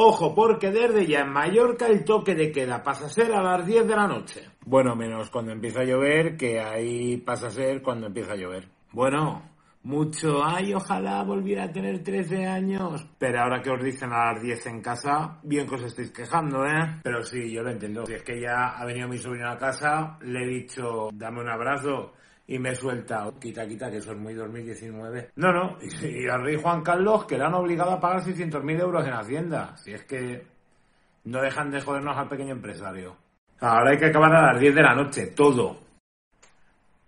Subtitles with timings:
[0.00, 3.66] Ojo, porque desde ya en Mallorca el toque de queda pasa a ser a las
[3.66, 4.44] 10 de la noche.
[4.64, 8.68] Bueno, menos cuando empieza a llover, que ahí pasa a ser cuando empieza a llover.
[8.92, 9.42] Bueno,
[9.82, 13.08] mucho, ay, ojalá volviera a tener 13 años.
[13.18, 16.64] Pero ahora que os dicen a las 10 en casa, bien que os estáis quejando,
[16.64, 17.00] ¿eh?
[17.02, 18.06] Pero sí, yo lo entiendo.
[18.06, 21.48] Si es que ya ha venido mi sobrino a casa, le he dicho, dame un
[21.48, 22.12] abrazo.
[22.50, 25.32] Y me suelta, quita, quita, que eso es muy 2019.
[25.36, 29.06] No, no, y, al rey Juan Carlos que le han obligado a pagar 600.000 euros
[29.06, 29.76] en Hacienda.
[29.76, 30.46] Si es que
[31.24, 33.16] no dejan de jodernos al pequeño empresario.
[33.60, 35.78] Ahora hay que acabar a las 10 de la noche, todo.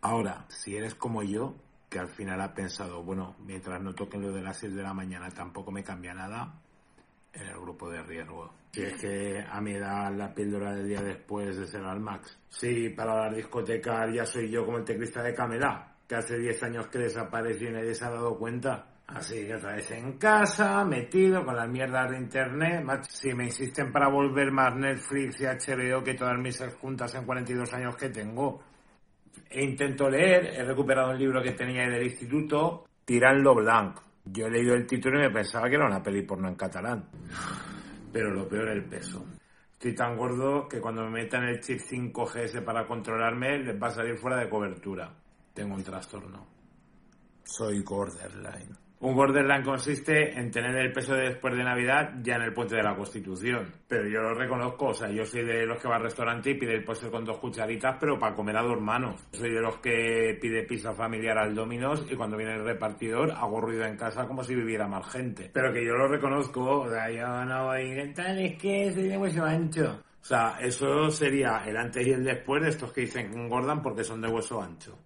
[0.02, 1.54] Ahora, si eres como yo,
[1.88, 4.92] que al final ha pensado, bueno, mientras no toquen lo de las 6 de la
[4.92, 6.54] mañana tampoco me cambia nada,
[7.32, 8.52] en el grupo de riesgo.
[8.72, 12.38] Si es que a mi edad la píldora del día después de ser al max.
[12.48, 16.62] Sí, para las discotecas ya soy yo como el teclista de Camela, que hace 10
[16.64, 18.86] años que desapareció y nadie se ha dado cuenta.
[19.08, 22.84] Así que otra vez en casa, metido con las mierdas de internet.
[23.08, 27.72] Si me insisten para volver más Netflix y HBO que todas mis juntas en 42
[27.74, 28.62] años que tengo,
[29.48, 34.09] e intento leer, he recuperado un libro que tenía del instituto, Tirando Blanc.
[34.32, 37.08] Yo he leído el título y me pensaba que era una peli porno en catalán.
[38.12, 39.24] Pero lo peor es el peso.
[39.72, 43.92] Estoy tan gordo que cuando me metan el chip 5GS para controlarme, les va a
[43.92, 45.12] salir fuera de cobertura.
[45.52, 46.46] Tengo un trastorno.
[47.42, 48.89] Soy borderline.
[49.00, 52.76] Un borderline consiste en tener el peso de después de Navidad ya en el puente
[52.76, 53.72] de la Constitución.
[53.88, 56.58] Pero yo lo reconozco, o sea, yo soy de los que va al restaurante y
[56.58, 59.26] pide el postre con dos cucharitas, pero para comer a dos manos.
[59.32, 63.62] Soy de los que pide pizza familiar al Dominos y cuando viene el repartidor hago
[63.62, 65.50] ruido en casa como si viviera más gente.
[65.50, 69.04] Pero que yo lo reconozco, o sea, yo no voy a intentar, es que soy
[69.04, 70.02] de hueso ancho.
[70.20, 73.80] O sea, eso sería el antes y el después de estos que dicen que engordan
[73.80, 74.98] porque son de hueso ancho.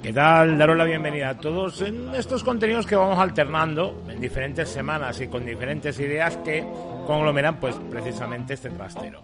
[0.00, 0.58] ¿Qué tal?
[0.58, 5.26] Daros la bienvenida a todos en estos contenidos que vamos alternando en diferentes semanas y
[5.26, 6.64] con diferentes ideas que
[7.06, 9.22] conglomeran pues precisamente este trastero.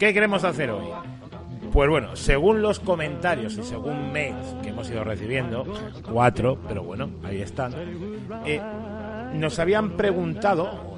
[0.00, 0.88] ¿Qué queremos hacer hoy?
[1.72, 5.64] Pues bueno, según los comentarios y según mails que hemos ido recibiendo,
[6.10, 7.72] cuatro, pero bueno, ahí están,
[8.44, 8.60] eh,
[9.34, 10.91] nos habían preguntado,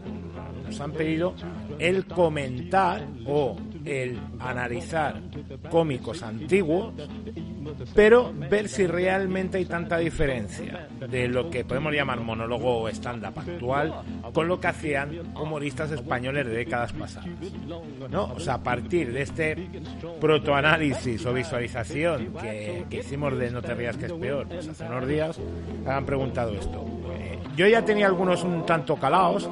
[0.65, 1.35] nos han pedido
[1.79, 5.21] el comentar o el analizar
[5.71, 6.95] cómicos antiguos,
[7.95, 13.39] pero ver si realmente hay tanta diferencia de lo que podemos llamar monólogo o stand-up
[13.39, 13.95] actual
[14.33, 17.29] con lo que hacían humoristas españoles de décadas pasadas.
[18.11, 18.33] ¿No?
[18.33, 19.69] O sea, a partir de este
[20.21, 25.07] protoanálisis o visualización que, hicimos de No te rías que es peor, pues hace unos
[25.07, 25.39] días,
[25.87, 26.85] han preguntado esto.
[27.17, 29.49] Eh, yo ya tenía algunos un tanto calaos,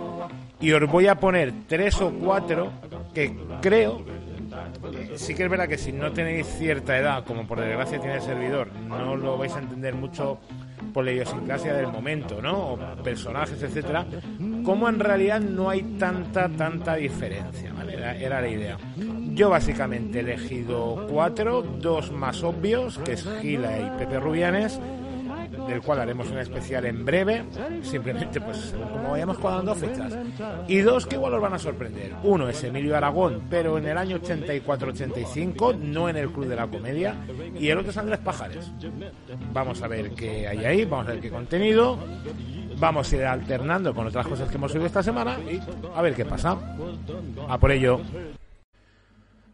[0.62, 2.72] y os voy a poner tres o cuatro
[3.12, 4.02] que creo
[5.16, 8.22] sí que es verdad que si no tenéis cierta edad, como por desgracia tiene el
[8.22, 10.38] servidor, no lo vais a entender mucho
[10.92, 12.72] por la idiosincrasia del momento, ¿no?
[12.72, 14.04] O personajes, etcétera,
[14.64, 17.94] como en realidad no hay tanta, tanta diferencia, ¿vale?
[17.94, 18.78] Era, era, la idea.
[19.32, 24.80] Yo básicamente he elegido cuatro, dos más obvios, que es Gila y Pepe Rubianes,
[25.66, 27.44] del cual haremos una especial en breve,
[27.82, 30.16] simplemente pues como vayamos cuadrando fechas.
[30.68, 32.14] Y dos que igual os van a sorprender.
[32.22, 36.66] Uno es Emilio Aragón, pero en el año 84-85, no en el Club de la
[36.66, 37.16] Comedia,
[37.58, 38.70] y el otro es Andrés Pajares.
[39.52, 41.98] Vamos a ver qué hay ahí, vamos a ver qué contenido.
[42.78, 45.60] Vamos a ir alternando con otras cosas que hemos subido esta semana y
[45.94, 46.58] a ver qué pasa.
[47.48, 48.00] A por ello.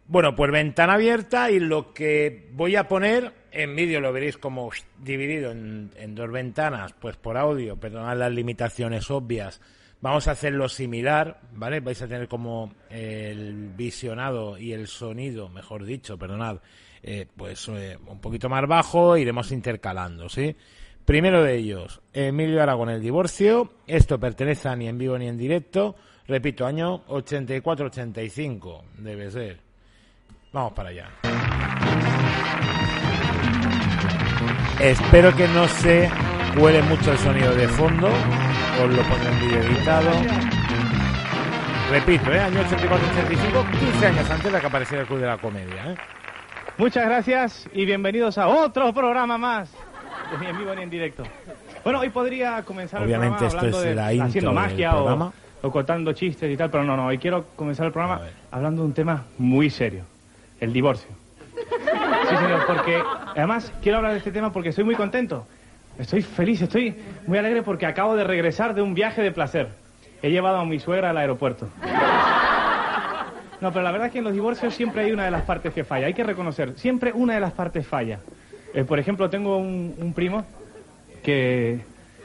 [0.06, 4.70] Bueno, pues ventana abierta y lo que voy a poner en vídeo lo veréis como
[4.98, 9.60] dividido en, dos ventanas, pues por audio, perdonad las limitaciones obvias.
[10.00, 11.80] Vamos a hacerlo similar, ¿vale?
[11.80, 16.58] Vais a tener como el visionado y el sonido, mejor dicho, perdonad,
[17.02, 20.54] eh, pues eh, un poquito más bajo, iremos intercalando, ¿sí?
[21.04, 23.72] Primero de ellos, Emilio Aragón, el divorcio.
[23.86, 25.96] Esto pertenece a ni en vivo ni en directo.
[26.26, 29.58] Repito, año 84-85, debe ser.
[30.52, 32.07] Vamos para allá.
[34.80, 36.08] Espero que no se
[36.56, 38.06] huele mucho el sonido de fondo.
[38.06, 40.10] Os lo pongo en vídeo editado.
[41.90, 42.38] Repito, ¿eh?
[42.38, 45.92] año 84-85, 15 años antes de que apareciera el Club de la Comedia.
[45.92, 45.96] ¿eh?
[46.76, 49.68] Muchas gracias y bienvenidos a otro programa más.
[50.40, 51.24] Ni en vivo ni en directo.
[51.82, 55.32] Bueno, hoy podría comenzar Obviamente el programa esto es de, intro haciendo magia del o,
[55.62, 58.20] o contando chistes y tal, pero no, no, hoy quiero comenzar el programa
[58.52, 60.04] hablando de un tema muy serio,
[60.60, 61.27] el divorcio.
[62.28, 63.02] Sí, señor, porque
[63.34, 65.46] además quiero hablar de este tema porque estoy muy contento.
[65.98, 66.96] Estoy feliz, estoy
[67.26, 69.68] muy alegre porque acabo de regresar de un viaje de placer.
[70.22, 71.68] He llevado a mi suegra al aeropuerto.
[73.60, 75.74] No, pero la verdad es que en los divorcios siempre hay una de las partes
[75.74, 76.06] que falla.
[76.06, 78.20] Hay que reconocer, siempre una de las partes falla.
[78.72, 80.44] Eh, por ejemplo, tengo un, primo
[81.24, 81.80] que,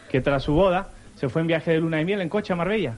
[0.09, 2.55] que tras su boda se fue en viaje de luna de miel en coche a
[2.55, 2.95] Marbella.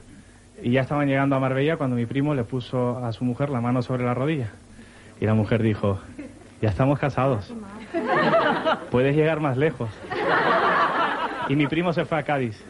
[0.62, 3.60] Y ya estaban llegando a Marbella cuando mi primo le puso a su mujer la
[3.60, 4.50] mano sobre la rodilla.
[5.20, 6.00] Y la mujer dijo,
[6.60, 7.52] ya estamos casados.
[8.90, 9.90] Puedes llegar más lejos.
[11.48, 12.62] Y mi primo se fue a Cádiz.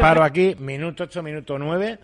[0.00, 1.98] Paro aquí, minuto 8, minuto 9.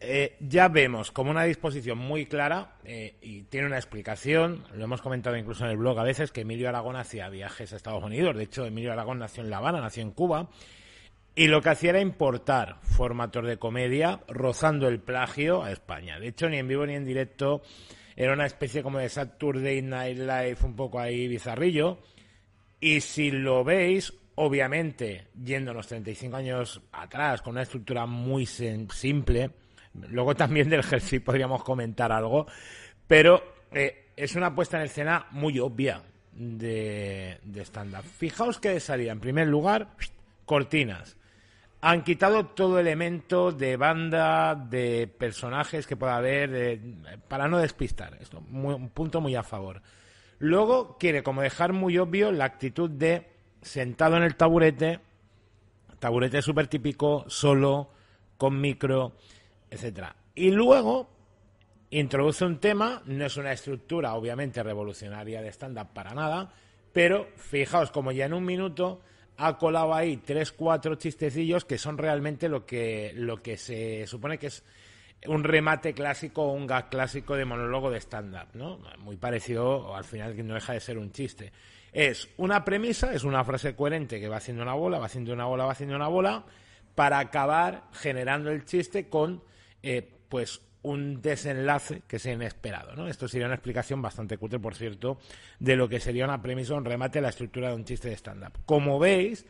[0.00, 5.02] Eh, ya vemos como una disposición muy clara eh, y tiene una explicación, lo hemos
[5.02, 8.36] comentado incluso en el blog a veces, que Emilio Aragón hacía viajes a Estados Unidos.
[8.36, 10.48] De hecho, Emilio Aragón nació en La Habana, nació en Cuba.
[11.38, 16.18] Y lo que hacía era importar formatos de comedia rozando el plagio a España.
[16.18, 17.62] De hecho, ni en vivo ni en directo
[18.16, 22.00] era una especie como de Saturday Night Live un poco ahí bizarrillo.
[22.80, 29.52] Y si lo veis, obviamente, yéndonos 35 años atrás, con una estructura muy simple,
[30.08, 32.48] luego también del Jersey podríamos comentar algo,
[33.06, 33.40] pero
[33.70, 36.02] eh, es una puesta en escena muy obvia
[36.32, 37.64] de, de.
[38.16, 39.90] Fijaos que salía, en primer lugar,
[40.44, 41.16] cortinas.
[41.80, 46.80] Han quitado todo elemento de banda, de personajes que pueda haber,
[47.28, 48.16] para no despistar.
[48.20, 49.80] Esto, un punto muy a favor.
[50.40, 53.28] Luego quiere como dejar muy obvio la actitud de
[53.62, 55.00] sentado en el taburete,
[55.98, 57.90] taburete súper típico, solo,
[58.36, 59.16] con micro,
[59.70, 60.14] etcétera.
[60.34, 61.10] Y luego
[61.90, 66.52] introduce un tema, no es una estructura obviamente revolucionaria de stand-up para nada,
[66.92, 69.00] pero fijaos como ya en un minuto
[69.38, 74.36] ha colado ahí tres, cuatro chistecillos que son realmente lo que, lo que se supone
[74.36, 74.64] que es
[75.26, 78.78] un remate clásico o un gag clásico de monólogo de stand-up, ¿no?
[78.98, 81.52] Muy parecido, al final que no deja de ser un chiste.
[81.92, 85.46] Es una premisa, es una frase coherente que va haciendo una bola, va haciendo una
[85.46, 86.44] bola, va haciendo una bola,
[86.96, 89.42] para acabar generando el chiste con,
[89.84, 93.08] eh, pues, un desenlace que sea inesperado, ¿no?
[93.08, 95.18] Esto sería una explicación bastante cutre, por cierto,
[95.58, 98.52] de lo que sería una premisa, un remate, la estructura de un chiste de stand-up.
[98.64, 99.44] Como veis,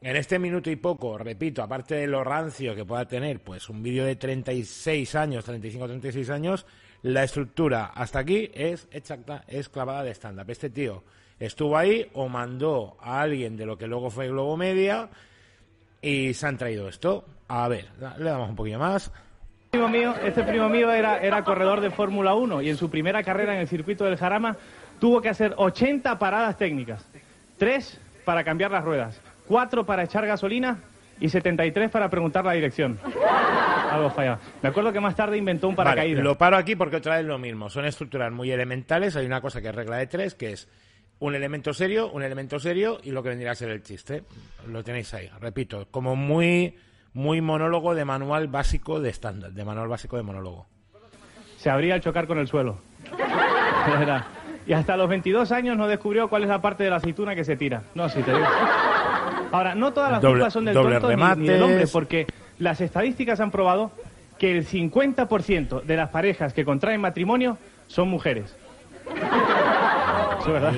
[0.00, 3.82] en este minuto y poco, repito, aparte de lo rancio que pueda tener, pues un
[3.82, 6.66] vídeo de 36 años, 35 36 años,
[7.02, 10.50] la estructura hasta aquí es exacta, es clavada de stand-up.
[10.50, 11.04] Este tío
[11.38, 15.08] estuvo ahí o mandó a alguien de lo que luego fue Globo Media
[16.00, 17.24] y se han traído esto.
[17.46, 17.88] A ver,
[18.18, 19.12] le damos un poquillo más.
[19.72, 23.22] Primo mío, este primo mío era, era corredor de Fórmula 1 y en su primera
[23.22, 24.54] carrera en el circuito del Jarama
[25.00, 27.08] tuvo que hacer 80 paradas técnicas.
[27.56, 30.78] Tres para cambiar las ruedas, cuatro para echar gasolina
[31.18, 32.98] y 73 para preguntar la dirección.
[33.90, 34.40] Algo fallado.
[34.60, 36.22] Me acuerdo que más tarde inventó un paracaídas.
[36.22, 37.70] lo paro aquí porque otra vez lo mismo.
[37.70, 39.16] Son estructuras muy elementales.
[39.16, 40.68] Hay una cosa que es regla de tres, que es
[41.18, 44.24] un elemento serio, un elemento serio y lo que vendría a ser el chiste.
[44.66, 46.76] Lo tenéis ahí, repito, como muy,
[47.14, 50.66] muy monólogo de manual básico de estándar, de manual básico de monólogo.
[51.56, 52.78] Se abría al chocar con el suelo.
[54.66, 57.44] y hasta los 22 años no descubrió cuál es la parte de la aceituna que
[57.44, 57.82] se tira.
[57.94, 58.46] No, sí te digo.
[59.52, 62.26] Ahora, no todas las culpas son del tonto ni, del hombre, porque
[62.58, 63.92] las estadísticas han probado
[64.38, 68.56] que el 50% de las parejas que contraen matrimonio son mujeres.
[70.40, 70.72] Eso es verdad.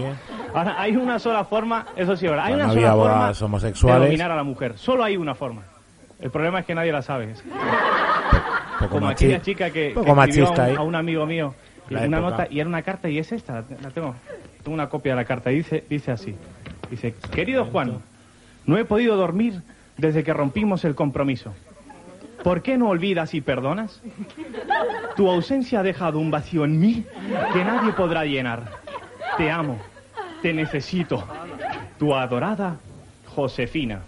[0.52, 2.46] Ahora, hay una sola forma, eso sí, ¿verdad?
[2.46, 4.00] Hay una sola forma homosexuales.
[4.00, 4.76] de dominar a la mujer.
[4.76, 5.62] Solo hay una forma.
[6.24, 7.34] El problema es que nadie la sabe.
[8.88, 11.54] Como aquella chica que, escribió a un, amigo mío
[11.90, 14.14] una nota y era una carta y es esta, la tengo.
[14.62, 16.34] Tengo una copia de la carta y dice, dice así.
[16.90, 17.98] Dice, querido Juan,
[18.64, 19.60] no he podido dormir
[19.98, 21.52] desde que rompimos el compromiso.
[22.42, 24.00] ¿Por qué no olvidas y perdonas?
[25.16, 27.04] Tu ausencia ha dejado un vacío en mí
[27.52, 28.62] que nadie podrá llenar.
[29.36, 29.78] Te amo.
[30.40, 31.22] Te necesito.
[31.98, 32.78] Tu adorada
[33.26, 34.00] Josefina.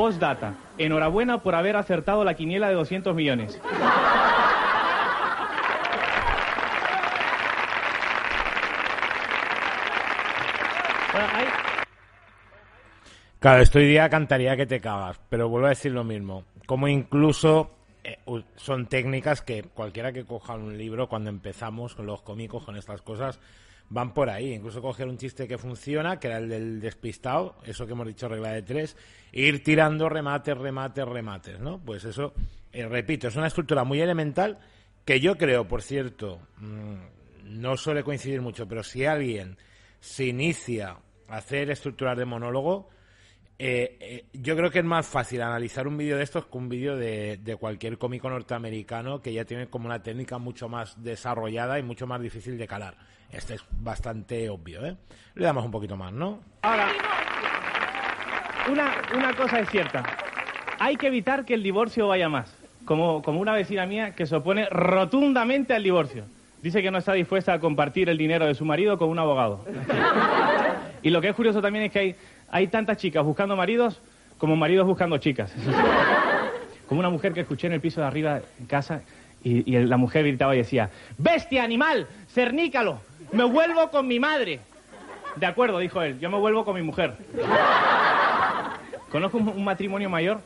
[0.00, 0.54] Postdata.
[0.78, 3.60] Enhorabuena por haber acertado la quiniela de 200 millones.
[13.40, 16.44] Claro, esto día cantaría que te cagas, pero vuelvo a decir lo mismo.
[16.64, 17.70] Como incluso
[18.02, 18.16] eh,
[18.56, 23.02] son técnicas que cualquiera que coja un libro cuando empezamos con los cómicos, con estas
[23.02, 23.38] cosas,
[23.90, 24.54] van por ahí.
[24.54, 28.28] Incluso coger un chiste que funciona, que era el del despistado, eso que hemos dicho
[28.28, 28.96] regla de tres,
[29.32, 31.78] e ir tirando remates, remates, remates, ¿no?
[31.78, 32.32] Pues eso,
[32.72, 34.58] eh, repito, es una estructura muy elemental
[35.04, 39.58] que yo creo, por cierto, mm, no suele coincidir mucho, pero si alguien
[39.98, 40.96] se inicia
[41.28, 42.88] a hacer estructuras de monólogo,
[43.62, 46.70] eh, eh, yo creo que es más fácil analizar un vídeo de estos que un
[46.70, 51.78] vídeo de, de, cualquier cómico norteamericano que ya tiene como una técnica mucho más desarrollada
[51.78, 52.94] y mucho más difícil de calar.
[53.30, 54.96] Este es bastante obvio, ¿eh?
[55.34, 56.40] Le damos un poquito más, ¿no?
[56.62, 56.88] Ahora,
[58.72, 60.06] una, una cosa es cierta.
[60.78, 62.56] Hay que evitar que el divorcio vaya más.
[62.86, 66.24] como, como una vecina mía que se opone rotundamente al divorcio.
[66.62, 69.64] Dice que no está dispuesta a compartir el dinero de su marido con un abogado.
[71.02, 72.16] y lo que es curioso también es que hay,
[72.50, 74.00] hay tantas chicas buscando maridos
[74.38, 75.52] como maridos buscando chicas.
[76.88, 79.02] como una mujer que escuché en el piso de arriba en casa
[79.44, 83.00] y, la mujer gritaba y decía, bestia, animal, cernícalo,
[83.32, 84.60] me vuelvo con mi madre.
[85.36, 87.14] De acuerdo, dijo él, yo me vuelvo con mi mujer.
[89.10, 90.40] Conozco un, un matrimonio mayor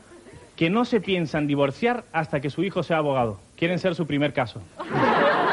[0.55, 3.39] que no se piensan divorciar hasta que su hijo sea abogado.
[3.57, 4.61] Quieren ser su primer caso.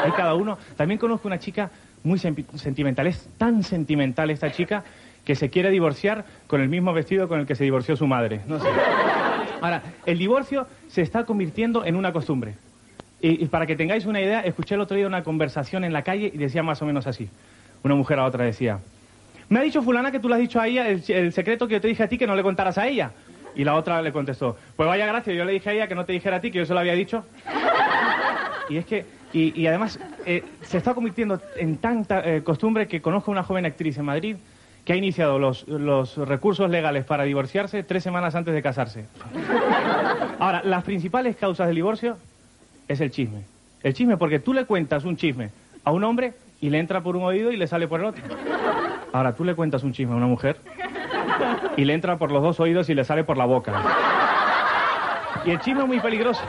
[0.03, 0.57] Hay cada uno.
[0.77, 1.71] También conozco una chica
[2.03, 3.07] muy sen- sentimental.
[3.07, 4.83] Es tan sentimental esta chica
[5.25, 8.41] que se quiere divorciar con el mismo vestido con el que se divorció su madre.
[8.47, 8.67] No sé.
[9.61, 12.55] Ahora, el divorcio se está convirtiendo en una costumbre.
[13.21, 16.01] Y, y para que tengáis una idea, escuché el otro día una conversación en la
[16.01, 17.29] calle y decía más o menos así.
[17.83, 18.79] Una mujer a otra decía,
[19.47, 21.75] me ha dicho fulana que tú le has dicho a ella el, el secreto que
[21.75, 23.11] yo te dije a ti que no le contaras a ella.
[23.55, 26.05] Y la otra le contestó, pues vaya gracia, yo le dije a ella que no
[26.05, 27.23] te dijera a ti, que yo se lo había dicho.
[28.67, 33.01] Y es que, y, y además, eh, se está convirtiendo en tanta eh, costumbre que
[33.01, 34.37] conozco a una joven actriz en Madrid
[34.85, 39.05] que ha iniciado los, los recursos legales para divorciarse tres semanas antes de casarse.
[40.39, 42.17] Ahora, las principales causas del divorcio
[42.87, 43.43] es el chisme.
[43.81, 45.49] El chisme porque tú le cuentas un chisme
[45.85, 48.23] a un hombre y le entra por un oído y le sale por el otro.
[49.13, 50.57] Ahora, tú le cuentas un chisme a una mujer
[51.77, 53.73] y le entra por los dos oídos y le sale por la boca.
[55.45, 56.41] Y el chisme es muy peligroso.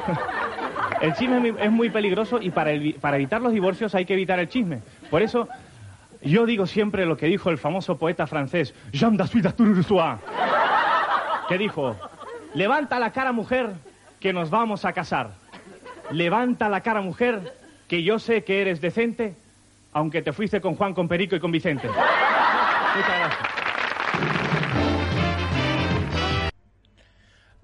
[1.00, 4.48] El chisme es muy- peligroso y para, para evitar los divorcios hay que evitar el
[4.48, 4.78] chisme.
[5.10, 5.48] Por eso
[6.24, 10.18] yo digo siempre lo que dijo el famoso poeta francés Jean Rousseau,
[11.48, 11.96] que dijo,
[12.54, 13.74] levanta la cara mujer
[14.20, 15.32] que nos vamos a casar.
[16.10, 17.54] Levanta la cara mujer
[17.88, 19.34] que yo sé que eres decente,
[19.92, 21.88] aunque te fuiste con Juan, con Perico y con Vicente.
[21.88, 24.63] Muchas gracias.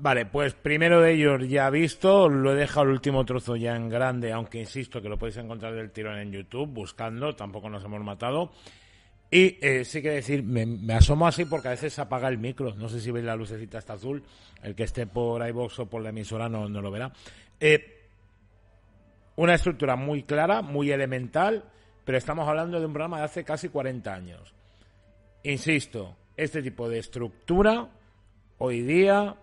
[0.03, 3.91] Vale, pues primero de ellos ya visto, lo he dejado el último trozo ya en
[3.91, 8.03] grande, aunque insisto que lo podéis encontrar del tirón en YouTube, buscando, tampoco nos hemos
[8.03, 8.51] matado.
[9.31, 12.75] Y eh, sí que decir, me, asomo así porque a veces se apaga el micro,
[12.77, 14.23] no sé si veis la lucecita esta azul,
[14.63, 17.13] el que esté por iVox o por la emisora no, no lo verá.
[17.61, 18.09] Eh,
[19.37, 21.63] una estructura muy clara, muy elemental,
[22.07, 24.55] pero estamos hablando de un programa de hace casi 40 años.
[25.43, 27.87] Insisto, este tipo de estructura
[28.57, 29.37] hoy día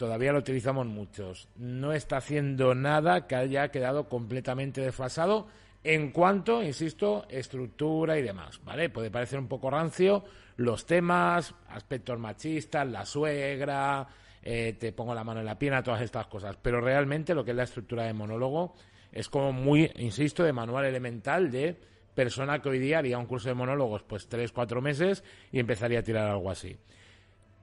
[0.00, 1.46] todavía lo utilizamos muchos.
[1.56, 5.46] No está haciendo nada que haya quedado completamente desfasado
[5.84, 8.88] en cuanto, insisto, estructura y demás, ¿vale?
[8.88, 10.24] Puede parecer un poco rancio
[10.56, 14.08] los temas, aspectos machistas, la suegra,
[14.42, 17.50] eh, te pongo la mano en la pierna, todas estas cosas, pero realmente lo que
[17.50, 18.72] es la estructura de monólogo
[19.12, 21.78] es como muy, insisto, de manual elemental de
[22.14, 25.98] persona que hoy día haría un curso de monólogos pues tres, cuatro meses y empezaría
[25.98, 26.78] a tirar algo así.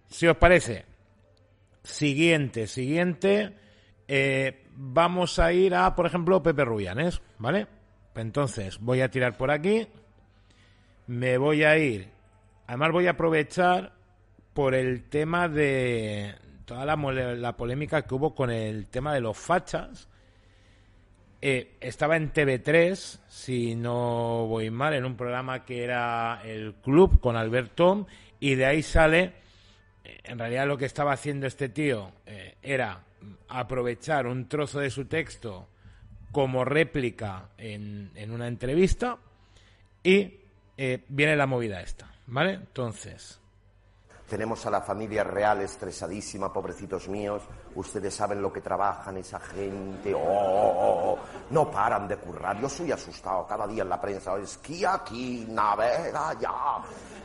[0.07, 0.85] Si os parece,
[1.87, 3.53] siguiente, siguiente,
[4.07, 7.67] eh, vamos a ir a, por ejemplo, Pepe Rubianes, ¿vale?
[8.15, 9.87] Entonces, voy a tirar por aquí,
[11.07, 12.09] me voy a ir,
[12.67, 13.93] además voy a aprovechar
[14.53, 19.37] por el tema de toda la, la polémica que hubo con el tema de los
[19.37, 20.09] fachas,
[21.39, 27.19] eh, estaba en TV3, si no voy mal, en un programa que era El Club
[27.19, 28.07] con Alberto,
[28.39, 29.33] y de ahí sale,
[30.23, 33.03] en realidad lo que estaba haciendo este tío eh, era
[33.47, 35.67] aprovechar un trozo de su texto
[36.31, 39.17] como réplica en, en una entrevista
[40.03, 40.33] y
[40.77, 42.53] eh, viene la movida esta, ¿vale?
[42.53, 43.39] Entonces,
[44.27, 47.43] Tenemos a la familia real estresadísima, pobrecitos míos.
[47.75, 50.13] Ustedes saben lo que trabajan esa gente.
[50.13, 51.19] Oh, oh, oh.
[51.51, 52.59] No paran de currar.
[52.59, 54.35] Yo soy asustado cada día en la prensa.
[54.37, 56.51] Esquía aquí, navega allá.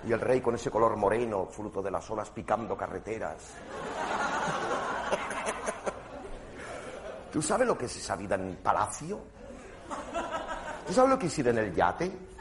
[0.07, 3.53] Y el rey con ese color moreno, fruto de las olas picando carreteras.
[7.33, 9.19] ¿Tú sabes lo que es esa vida en el palacio?
[10.87, 12.32] ¿Tú sabes lo que es ir en el yate?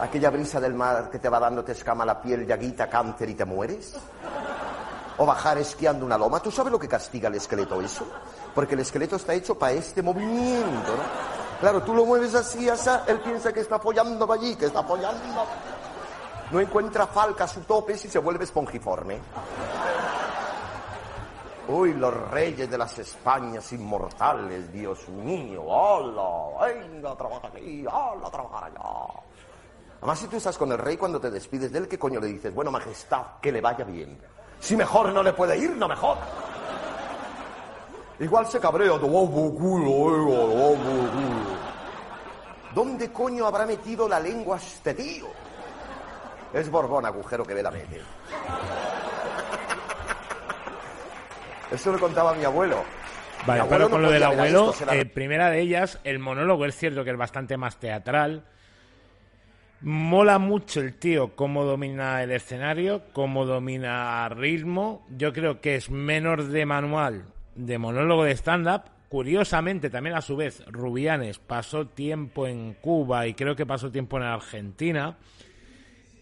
[0.00, 3.34] Aquella brisa del mar que te va dando, te escama la piel, llaguita, cáncer y
[3.34, 3.94] te mueres.
[5.18, 6.40] O bajar esquiando una loma.
[6.40, 8.06] ¿Tú sabes lo que castiga el esqueleto eso?
[8.54, 11.32] Porque el esqueleto está hecho para este movimiento, ¿no?
[11.60, 15.22] Claro, tú lo mueves así, así, él piensa que está apoyando allí, que está apoyando.
[16.50, 19.20] No encuentra falca a su tope y se vuelve espongiforme.
[21.68, 25.62] Uy, los reyes de las Españas inmortales, Dios mío.
[25.64, 26.66] ¡Hola!
[26.66, 29.22] Venga a trabajar aquí, ¡hola trabajar allá!
[30.02, 32.26] Además, si tú estás con el rey cuando te despides de él, ¿qué coño le
[32.26, 32.52] dices?
[32.52, 34.18] Bueno, majestad, que le vaya bien.
[34.58, 36.18] Si mejor no le puede ir, no mejor.
[38.18, 38.98] Igual se cabrea.
[42.74, 45.26] ¿Dónde coño habrá metido la lengua este tío?
[46.52, 48.00] Es Borbón, agujero que ve la mete.
[51.70, 52.82] Eso lo contaba mi abuelo.
[53.46, 57.10] Vale, pero con lo del abuelo, eh, primera de ellas, el monólogo es cierto que
[57.10, 58.44] es bastante más teatral.
[59.84, 65.04] Mola mucho el tío cómo domina el escenario, cómo domina ritmo.
[65.16, 67.24] Yo creo que es menos de manual
[67.56, 68.82] de monólogo de stand-up.
[69.08, 74.18] Curiosamente, también a su vez, Rubianes pasó tiempo en Cuba y creo que pasó tiempo
[74.18, 75.18] en Argentina.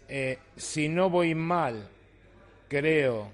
[0.08, 1.86] Eh, si no voy mal,
[2.66, 3.30] creo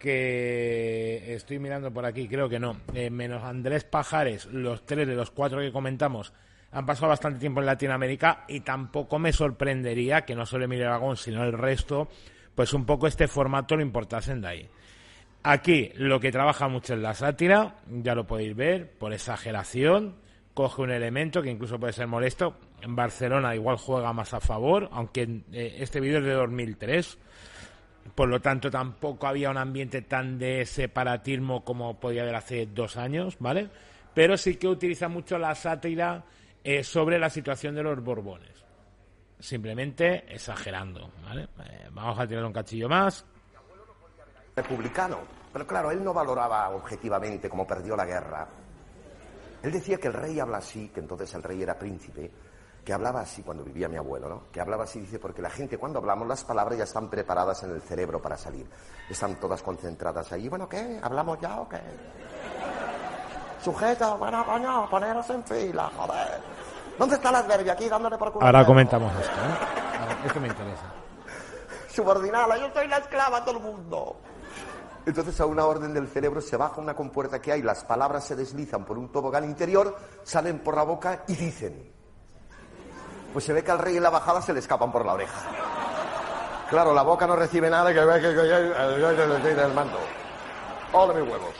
[0.00, 5.14] que estoy mirando por aquí, creo que no, eh, menos Andrés Pajares, los tres de
[5.14, 6.32] los cuatro que comentamos
[6.72, 11.16] han pasado bastante tiempo en Latinoamérica y tampoco me sorprendería que no solo Emilio Aragón,
[11.16, 12.08] sino el resto,
[12.54, 14.68] pues un poco este formato lo importasen de ahí.
[15.42, 20.16] Aquí lo que trabaja mucho es la sátira, ya lo podéis ver, por exageración,
[20.52, 22.56] coge un elemento que incluso puede ser molesto.
[22.82, 27.18] En Barcelona igual juega más a favor, aunque eh, este vídeo es de 2003
[28.14, 32.96] por lo tanto tampoco había un ambiente tan de separatismo como podía haber hace dos
[32.96, 33.68] años, ¿vale?
[34.14, 36.24] Pero sí que utiliza mucho la sátira
[36.82, 38.64] sobre la situación de los Borbones.
[39.38, 41.48] Simplemente exagerando, ¿vale?
[41.64, 43.24] Eh, vamos a tirar un cachillo más.
[44.56, 45.20] Republicano,
[45.52, 48.48] pero claro, él no valoraba objetivamente cómo perdió la guerra.
[49.62, 52.30] Él decía que el rey habla así, que entonces el rey era príncipe,
[52.84, 54.42] que hablaba así cuando vivía mi abuelo, ¿no?
[54.50, 57.70] Que hablaba así, dice, porque la gente cuando hablamos las palabras ya están preparadas en
[57.70, 58.66] el cerebro para salir.
[59.08, 60.48] Están todas concentradas ahí.
[60.48, 60.98] Bueno, ¿qué?
[61.02, 61.80] ¿Hablamos ya o qué?
[63.62, 66.57] Sujeto, bueno, coño, poneros en fila, joder.
[66.98, 67.72] ¿Dónde está la adverbio?
[67.72, 68.44] Aquí dándole por culo.
[68.44, 70.26] Ahora comentamos esto, ¿eh?
[70.26, 70.92] Esto me interesa.
[71.88, 74.16] Subordinada, yo soy la esclava, todo el mundo.
[75.06, 78.36] Entonces a una orden del cerebro se baja una compuerta que hay, las palabras se
[78.36, 81.90] deslizan por un tobogán interior, salen por la boca y dicen,
[83.32, 85.40] pues se ve que al rey en la bajada se le escapan por la oreja.
[86.68, 89.98] Claro, la boca no recibe nada que ve que el manto.
[90.92, 91.54] Hola mis huevos.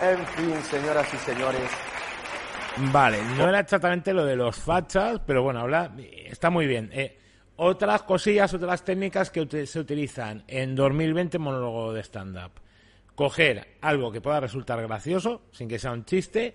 [0.00, 1.70] En fin, señoras y señores.
[2.78, 5.94] Vale, no era exactamente lo de los fachas, pero bueno, habla,
[6.26, 6.90] está muy bien.
[6.92, 7.18] Eh,
[7.56, 12.52] otras cosillas, otras técnicas que se utilizan en 2020 monólogo de stand-up.
[13.14, 16.52] Coger algo que pueda resultar gracioso, sin que sea un chiste,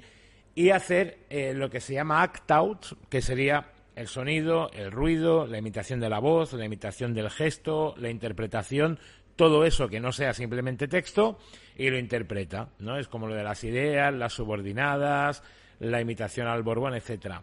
[0.53, 5.47] y hacer eh, lo que se llama act out, que sería el sonido, el ruido,
[5.47, 8.99] la imitación de la voz, la imitación del gesto, la interpretación,
[9.35, 11.39] todo eso que no sea simplemente texto
[11.75, 12.99] y lo interpreta, ¿no?
[12.99, 15.41] Es como lo de las ideas, las subordinadas,
[15.81, 17.41] la imitación al Borbón, etcétera.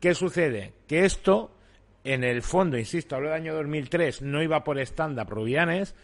[0.00, 0.74] ¿Qué sucede?
[0.86, 1.52] Que esto,
[2.04, 5.94] en el fondo, insisto, hablo del año 2003, no iba por stand-up Rubianes,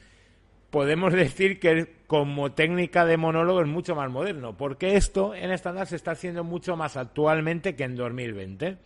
[0.71, 5.89] podemos decir que como técnica de monólogo es mucho más moderno, porque esto en estándar
[5.89, 8.79] se está haciendo mucho más actualmente que en 2020.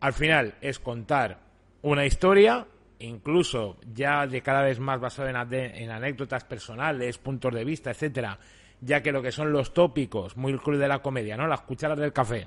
[0.00, 1.40] Al final es contar
[1.82, 2.66] una historia,
[3.00, 8.38] incluso ya de cada vez más basado en, en anécdotas personales, puntos de vista, etcétera,
[8.82, 11.46] ya que lo que son los tópicos, muy cruel de la comedia, ¿no?
[11.46, 12.46] Las cucharas del café,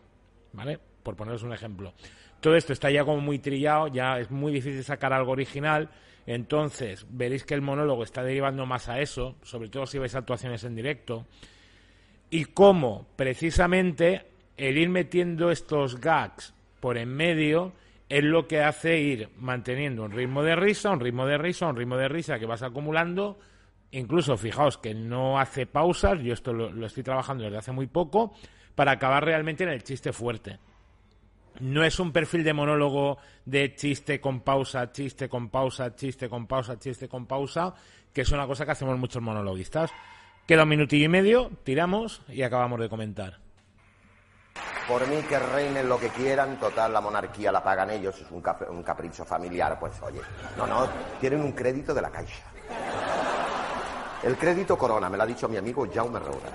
[0.53, 0.79] ¿vale?
[1.01, 1.93] Por poneros un ejemplo.
[2.39, 5.89] Todo esto está ya como muy trillado, ya es muy difícil sacar algo original
[6.25, 10.63] entonces, veréis que el monólogo está derivando más a eso, sobre todo si veis actuaciones
[10.63, 11.27] en directo,
[12.29, 14.25] y cómo precisamente
[14.57, 17.73] el ir metiendo estos gags por en medio
[18.09, 21.75] es lo que hace ir manteniendo un ritmo de risa, un ritmo de risa, un
[21.75, 23.37] ritmo de risa que vas acumulando.
[23.97, 28.33] Incluso, fijaos que no hace pausas, yo esto lo estoy trabajando desde hace muy poco,
[28.75, 30.59] para acabar realmente en el chiste fuerte
[31.59, 36.47] no es un perfil de monólogo de chiste con pausa, chiste con pausa, chiste con
[36.47, 37.73] pausa, chiste con pausa,
[38.13, 39.91] que es una cosa que hacemos muchos monologuistas.
[40.47, 43.39] Queda un minutillo y medio, tiramos y acabamos de comentar.
[44.87, 48.41] Por mí que reinen lo que quieran, total, la monarquía la pagan ellos, es un,
[48.83, 50.21] capricho familiar, pues oye,
[50.55, 50.87] no, no,
[51.19, 52.54] tienen un crédito de la Caixa.
[54.25, 56.49] El crédito Corona, me lo ha dicho mi amigo Jaume Roura.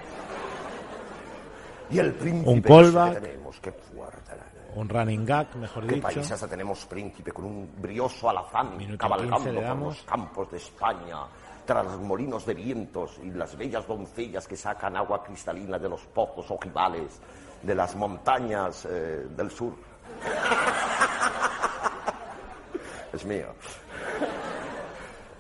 [1.89, 3.15] Y el príncipe un callback.
[3.15, 4.31] que tenemos, qué fuerte
[4.75, 6.09] un running gag, mejor ¿Qué dicho.
[6.09, 11.19] país hasta tenemos príncipe con un brioso alazán cabalgando por los campos de España,
[11.65, 16.03] tras los molinos de vientos y las bellas doncellas que sacan agua cristalina de los
[16.07, 17.21] pozos ojivales
[17.63, 19.75] de las montañas eh, del sur?
[23.13, 23.47] es mío.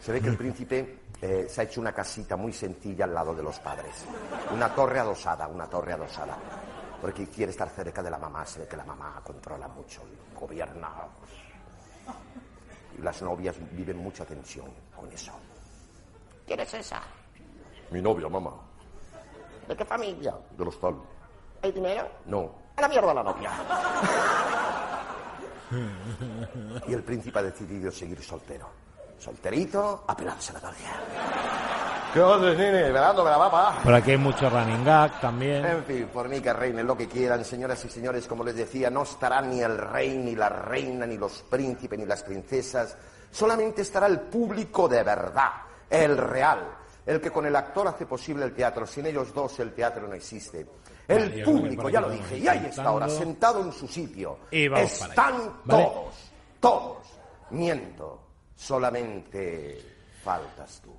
[0.01, 3.35] Se ve que el príncipe eh, se ha hecho una casita muy sencilla al lado
[3.35, 4.05] de los padres.
[4.53, 6.37] Una torre adosada, una torre adosada
[7.01, 10.03] porque quiere estar cerca de la mamá, se ve que la mamá controla mucho,
[10.39, 10.91] gobierna.
[12.99, 15.33] Y las novias viven mucha tensión con eso.
[16.47, 17.01] ¿Quién es esa?
[17.91, 18.53] Mi novia, mamá.
[19.67, 20.35] ¿De qué familia?
[20.57, 20.97] De los tal.
[21.63, 22.09] ¿Hay dinero?
[22.27, 22.53] No.
[22.77, 23.51] A la mierda la novia.
[26.89, 28.69] y el príncipe ha decidido seguir soltero.
[29.21, 30.61] Solterito, a pelarse la.
[32.13, 32.91] ¿Qué haces, nene?
[32.91, 33.79] Velándome la papa.
[33.85, 35.65] Por aquí hay mucho running gag también.
[35.65, 38.91] En fin, por mí que reinen lo que quieran, señoras y señores, como les decía,
[38.91, 42.97] no estará ni el rey, ni la reina, ni los príncipes, ni las princesas.
[43.31, 45.51] Solamente estará el público de verdad,
[45.89, 46.67] el real,
[47.07, 48.87] el que con el actor hace posible el teatro.
[48.87, 50.67] Sin ellos dos el teatro no existe.
[51.07, 54.39] El Vale, público, ya lo dije, y ahí está ahora, sentado en su sitio.
[54.51, 56.15] Y vamos para Están todos,
[56.59, 56.97] todos.
[57.51, 58.30] Miento,
[58.61, 59.79] solamente
[60.23, 60.95] faltas tú.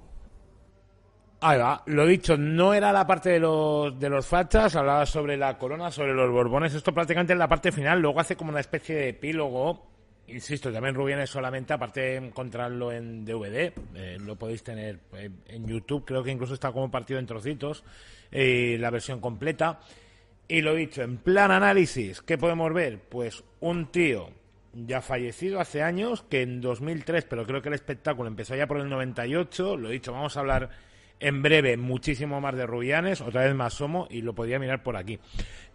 [1.42, 5.38] Ahí va, lo dicho, no era la parte de los, de los fachas, hablaba sobre
[5.38, 8.60] la corona, sobre los borbones, esto prácticamente es la parte final, luego hace como una
[8.60, 9.88] especie de epílogo,
[10.28, 15.68] insisto, también Rubienes solamente, aparte de encontrarlo en DVD, eh, lo podéis tener eh, en
[15.68, 17.84] YouTube, creo que incluso está como partido en trocitos,
[18.32, 19.80] eh, la versión completa,
[20.48, 23.00] y lo dicho, en plan análisis, ¿qué podemos ver?
[23.10, 24.41] Pues un tío
[24.74, 28.78] ya fallecido hace años, que en 2003, pero creo que el espectáculo empezó ya por
[28.78, 30.70] el 98, lo dicho, vamos a hablar
[31.20, 34.98] en breve muchísimo más de Rubianes, otra vez más Somo, y lo podía mirar por
[34.98, 35.20] aquí.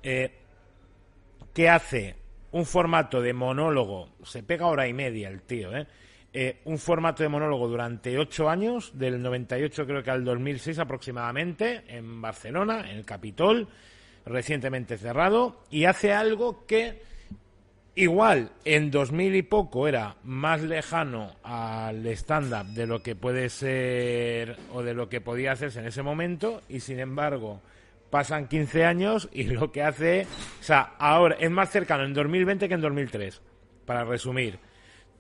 [0.03, 0.33] Eh,
[1.53, 2.17] ¿Qué hace?
[2.53, 5.87] Un formato de monólogo, se pega hora y media el tío, ¿eh?
[6.39, 11.85] Eh, un formato de monólogo durante ocho años, del 98 creo que al 2006 aproximadamente,
[11.89, 13.69] en Barcelona, en el Capitol,
[14.27, 17.01] recientemente cerrado, y hace algo que
[17.97, 24.57] igual en 2000 y poco era más lejano al stand-up de lo que puede ser
[24.73, 27.61] o de lo que podía hacerse en ese momento, y sin embargo
[28.11, 30.27] pasan 15 años y lo que hace,
[30.61, 33.43] o sea, ahora es más cercano en 2020 que en 2003,
[33.85, 34.59] para resumir.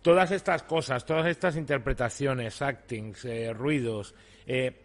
[0.02, 4.14] Todas estas cosas, todas estas interpretaciones, actings, eh, ruidos,
[4.46, 4.82] eh,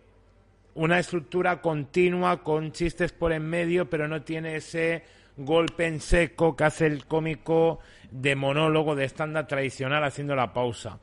[0.74, 5.04] una estructura continua con chistes por en medio, pero no tiene ese
[5.46, 7.80] golpe en seco que hace el cómico
[8.12, 11.00] de monólogo de estándar tradicional haciendo la pausa.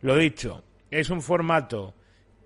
[0.00, 1.94] Lo dicho, es un formato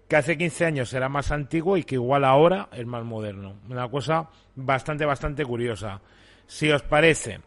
[0.09, 3.57] que hace 15 años era más antiguo y que igual ahora es más moderno.
[3.69, 6.01] Una cosa bastante, bastante curiosa.
[6.47, 7.41] Si os parece,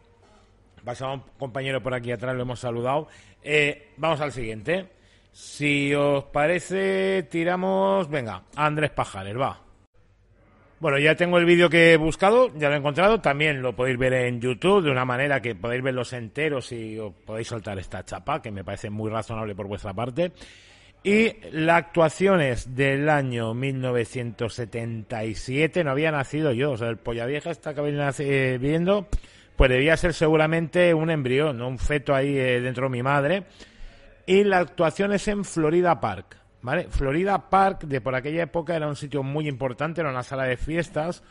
[0.84, 3.08] pasaba un compañero por aquí atrás, lo hemos saludado.
[3.42, 4.90] Eh, vamos al siguiente.
[5.32, 8.08] Si os parece, tiramos.
[8.10, 9.69] Venga, Andrés Pajares, va.
[10.80, 13.20] Bueno, ya tengo el vídeo que he buscado, ya lo he encontrado.
[13.20, 17.12] También lo podéis ver en YouTube de una manera que podéis verlos enteros y os
[17.12, 20.32] podéis soltar esta chapa, que me parece muy razonable por vuestra parte.
[21.02, 27.26] Y la actuación es del año 1977, no había nacido yo, o sea, el polla
[27.26, 29.06] vieja esta que habéis eh, viendo,
[29.56, 31.68] pues debía ser seguramente un embrión, ¿no?
[31.68, 33.42] un feto ahí eh, dentro de mi madre.
[34.24, 36.88] Y la actuación es en Florida Park, ¿vale?
[36.88, 40.56] Florida Park de por aquella época era un sitio muy importante, era una sala de
[40.56, 41.22] fiestas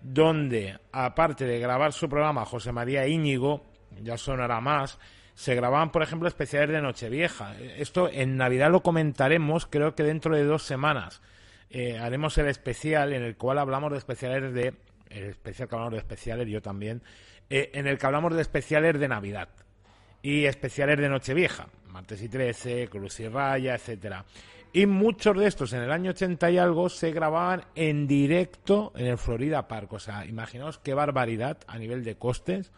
[0.00, 3.64] donde, aparte de grabar su programa José María Íñigo,
[4.02, 4.98] ya sonará más,
[5.34, 7.56] se grababan, por ejemplo, especiales de Nochevieja.
[7.58, 11.22] Esto en Navidad lo comentaremos, creo que dentro de dos semanas.
[11.70, 14.74] Eh, haremos el especial en el cual hablamos de especiales de...
[15.10, 17.02] El especial que hablamos de especiales, yo también.
[17.50, 19.48] eh, en el que hablamos de especiales de Navidad
[20.22, 24.24] y especiales de Nochevieja, martes y 13, Cruz y Raya, etcétera.
[24.72, 29.06] Y muchos de estos en el año 80 y algo se grababan en directo en
[29.06, 29.92] el Florida Park.
[29.94, 32.70] O sea, imaginaos qué barbaridad a nivel de costes,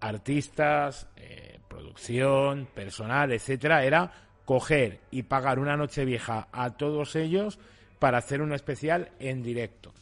[0.00, 3.84] artistas, eh, producción, personal, etcétera.
[3.84, 4.12] Era
[4.44, 7.58] coger y pagar una Nochevieja a todos ellos
[7.98, 9.92] para hacer un especial en directo.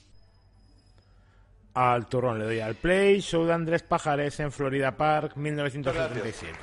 [1.75, 6.59] Al turrón le doy al play, show de Andrés Pajares en Florida Park, 1977.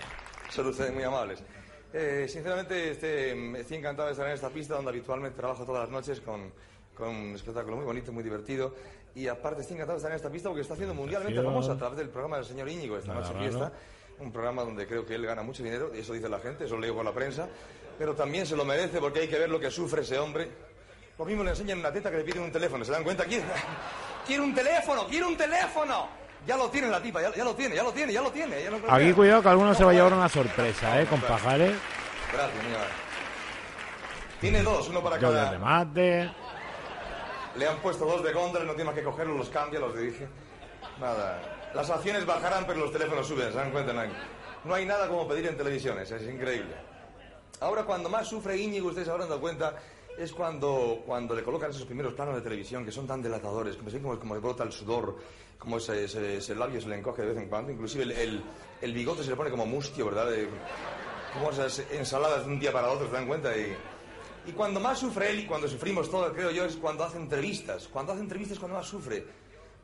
[0.49, 1.43] Son muy amables.
[1.91, 5.89] Eh, sinceramente, este, estoy encantado de estar en esta pista donde habitualmente trabajo todas las
[5.89, 6.51] noches con,
[6.95, 8.75] con un espectáculo muy bonito, muy divertido.
[9.15, 11.77] Y aparte, estoy encantado de estar en esta pista porque está haciendo mundialmente famoso a
[11.77, 13.45] través del programa del señor Íñigo, esta Nada noche raro.
[13.49, 13.71] fiesta.
[14.19, 16.75] Un programa donde creo que él gana mucho dinero, y eso dice la gente, eso
[16.75, 17.47] lo leo por la prensa.
[17.97, 20.47] Pero también se lo merece porque hay que ver lo que sufre ese hombre.
[21.17, 23.25] Lo mismo le enseñan una teta que le piden un teléfono, ¿se dan cuenta?
[24.27, 26.07] Quiere un teléfono, quiere un teléfono.
[26.47, 28.63] Ya lo tiene la tipa, ya, ya lo tiene, ya lo tiene, ya lo tiene.
[28.63, 31.05] ya creo Aquí cuidado que alguno se va a llevar una sorpresa, ¿eh?
[31.05, 31.75] Con Pajares,
[32.31, 32.87] Gracias, mi amor.
[34.39, 35.51] Tiene dos, uno para cada.
[35.51, 36.31] remate.
[37.55, 40.27] Le han puesto dos de contra, no tiene más que cogerlos, los cambia, los dirige.
[40.99, 41.41] Nada.
[41.73, 43.91] Las acciones bajarán, pero los teléfonos suben, ¿se dan cuenta?
[43.93, 44.09] No hay,
[44.63, 46.73] no hay nada como pedir en televisiones, es increíble.
[47.59, 49.73] Ahora, cuando más sufre Íñigo, ustedes se habrán dado cuenta,
[50.19, 53.89] es cuando, cuando le colocan esos primeros planos de televisión que son tan delatadores, como,
[53.89, 55.17] se- como, como brota el sudor,
[55.57, 58.43] como ese, ese, ese labio se le encoge de vez en cuando, inclusive el, el,
[58.81, 60.27] el bigote se le pone como mustio, ¿verdad?
[61.33, 63.55] Como esas ensaladas de un día para otro, ¿se dan cuenta?
[63.55, 63.75] Y,
[64.47, 67.87] y cuando más sufre él y cuando sufrimos todos, creo yo, es cuando hace entrevistas.
[67.87, 69.23] Cuando hace entrevistas es cuando más sufre.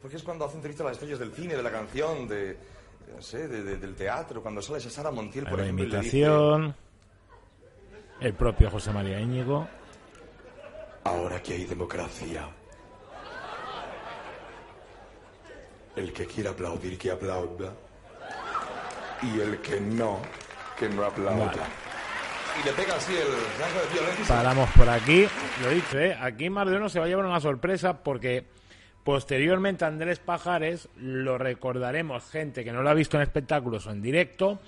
[0.02, 2.58] Porque es cuando hace entrevistas a las estrellas del cine, de la canción, de,
[3.16, 4.42] no sé, de- de- del teatro.
[4.42, 5.96] Cuando sale esa Sara Montiel, por La ejemplo, dice...
[6.18, 6.76] imitación.
[8.22, 9.68] El propio José María Íñigo.
[11.06, 12.48] Ahora que hay democracia,
[15.96, 17.74] el que quiera aplaudir, que aplauda.
[19.22, 20.20] Y el que no,
[20.78, 21.68] que no aplauda.
[22.60, 25.28] Y le pega así el de Paramos por aquí.
[25.62, 26.18] Lo he dicho, ¿eh?
[26.20, 28.46] Aquí más de uno se va a llevar una sorpresa porque
[29.04, 34.02] posteriormente Andrés Pajares lo recordaremos gente que no lo ha visto en espectáculos o en
[34.02, 34.60] directo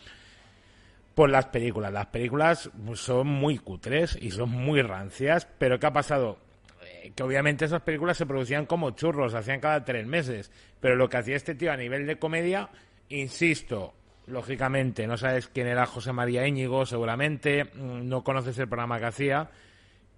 [1.17, 1.91] por las películas.
[1.91, 6.37] Las películas son muy cutres y son muy rancias, pero ¿qué ha pasado?
[6.83, 11.09] Eh, que obviamente esas películas se producían como churros, hacían cada tres meses, pero lo
[11.09, 12.69] que hacía este tío a nivel de comedia,
[13.09, 13.95] insisto,
[14.27, 19.05] lógicamente, no sabes quién era José María Íñigo, seguramente, mm, no conoces el programa que
[19.07, 19.49] hacía,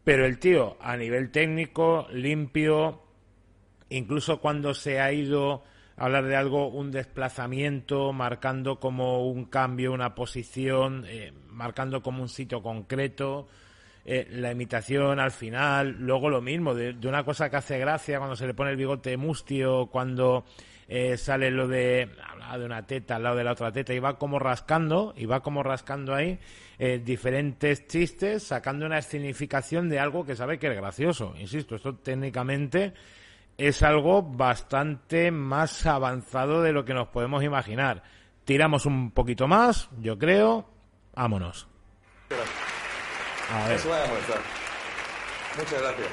[0.03, 3.03] pero el tío a nivel técnico, limpio,
[3.87, 5.63] incluso cuando se ha ido
[5.99, 12.29] hablar de algo, un desplazamiento, marcando como un cambio, una posición, eh, marcando como un
[12.29, 13.47] sitio concreto,
[14.05, 18.37] eh, la imitación al final, luego lo mismo, de, una cosa que hace gracia cuando
[18.37, 20.45] se le pone el bigote mustio, cuando
[20.87, 22.09] eh, sale lo de,
[22.57, 25.41] de una teta al lado de la otra teta y va como rascando, y va
[25.41, 26.39] como rascando ahí
[27.03, 31.35] diferentes chistes, sacando una escenificación de algo que sabe que es gracioso.
[31.37, 32.93] Insisto, esto técnicamente
[33.59, 38.03] es algo bastante más avanzado de lo que nos podemos imaginar.
[38.45, 40.65] Tiramos un poquito más, yo creo.
[41.13, 41.67] Vámonos.
[43.51, 43.75] A ver.
[43.75, 44.07] Eso va a
[45.57, 46.07] Muchas gracias.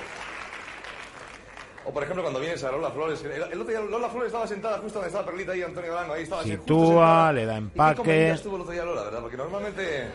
[1.85, 4.79] O por ejemplo cuando vienes a Lola Flores, el, otro día Lola Flores estaba sentada
[4.79, 8.27] justo donde estaba Perlita ahí, Antonio Galango, ahí estaba Sitúa, le da empaque.
[8.27, 9.21] ¿Y estuvo el otro día Lola, verdad?
[9.21, 10.09] Porque normalmente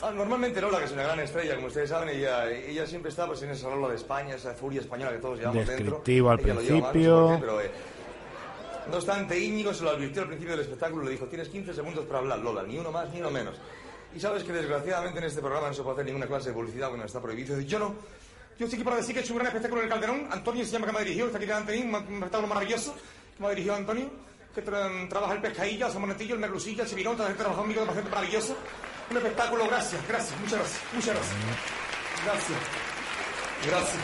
[0.00, 3.26] Ah, normalmente Lola, que es una gran estrella, como ustedes saben, ella, ella siempre está
[3.26, 7.36] pues, en esa Lola de España, esa furia española que todos llevamos Descriptivo al principio.
[7.40, 7.70] pero, eh,
[8.88, 12.04] no obstante, Íñigo se lo advirtió al principio del espectáculo, le dijo, tienes 15 segundos
[12.06, 13.56] para hablar, Lola, ni uno más ni uno menos.
[14.14, 16.86] Y sabes que desgraciadamente en este programa no se puede hacer ninguna clase de publicidad
[16.86, 17.60] porque no está prohibido.
[17.60, 17.94] Yo no,
[18.56, 20.28] yo estoy aquí para decir que he hecho un gran espectáculo en el Calderón.
[20.30, 22.94] Antonio se llama que me ha dirigido, está aquí delante de mí, un espectáculo maravilloso
[23.36, 24.10] que me ha dirigido Antonio,
[24.54, 28.10] que trabaja el pescadilla, el monetillo, el merlucillo, el la gente trabajado conmigo, de gente
[28.10, 28.56] maravilloso.
[29.10, 31.36] Un espectáculo, gracias, gracias, muchas gracias, muchas gracias.
[32.24, 32.58] Gracias.
[33.66, 34.02] Gracias.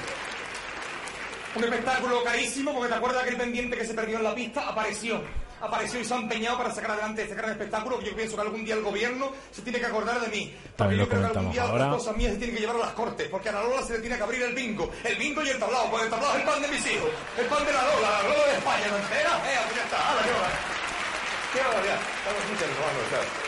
[1.54, 4.68] Un espectáculo carísimo, porque te acuerdas que el pendiente que se perdió en la pista
[4.68, 5.22] apareció.
[5.60, 8.42] Apareció y se ha empeñado para sacar adelante este gran espectáculo que yo pienso que
[8.42, 10.54] algún día el gobierno se tiene que acordar de mí.
[10.76, 12.92] Porque yo creo que algún día las cosas mías se tienen que llevar a las
[12.92, 14.90] cortes, porque a la Lola se le tiene que abrir el bingo.
[15.04, 17.10] El bingo y el tablao, porque el tablao es el pan de mis hijos.
[17.38, 19.30] El pan de la Lola, la Lola de España, ¿no entera?
[19.46, 20.50] Eh, pues ya está, a la Lola.
[21.52, 21.98] Qué barbaridad.
[22.18, 22.68] Estamos muchas
[23.10, 23.43] gracias.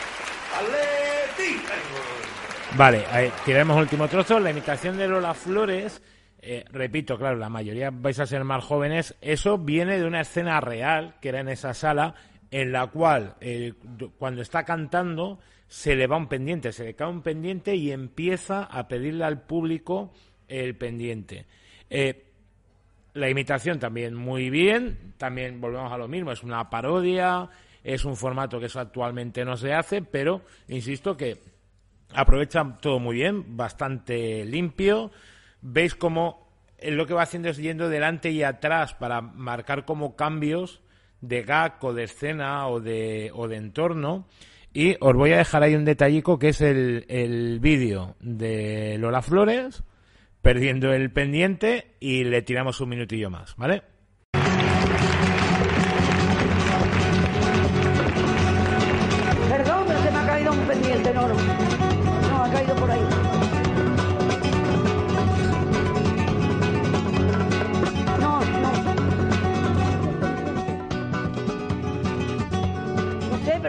[2.75, 4.39] Vale, ahí, tiraremos último trozo.
[4.39, 6.01] La imitación de Lola Flores,
[6.39, 9.15] eh, repito, claro, la mayoría vais a ser más jóvenes.
[9.21, 12.13] Eso viene de una escena real que era en esa sala,
[12.51, 13.73] en la cual eh,
[14.17, 18.63] cuando está cantando se le va un pendiente, se le cae un pendiente y empieza
[18.63, 20.13] a pedirle al público
[20.47, 21.45] el pendiente.
[21.89, 22.25] Eh,
[23.13, 27.49] la imitación también muy bien, también volvemos a lo mismo, es una parodia,
[27.83, 31.39] es un formato que eso actualmente no se hace, pero insisto que
[32.13, 35.11] aprovechan todo muy bien, bastante limpio.
[35.61, 36.47] Veis cómo
[36.81, 40.81] lo que va haciendo es yendo delante y atrás para marcar como cambios
[41.21, 44.27] de gag o de escena o de, o de entorno.
[44.73, 49.21] Y os voy a dejar ahí un detallico que es el, el vídeo de Lola
[49.21, 49.83] Flores
[50.41, 53.81] perdiendo el pendiente y le tiramos un minutillo más, ¿vale?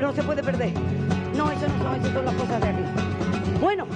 [0.00, 0.72] No se puede perder.
[1.36, 2.82] No, eso no son, eso son las cosas de aquí.
[3.60, 3.86] Bueno,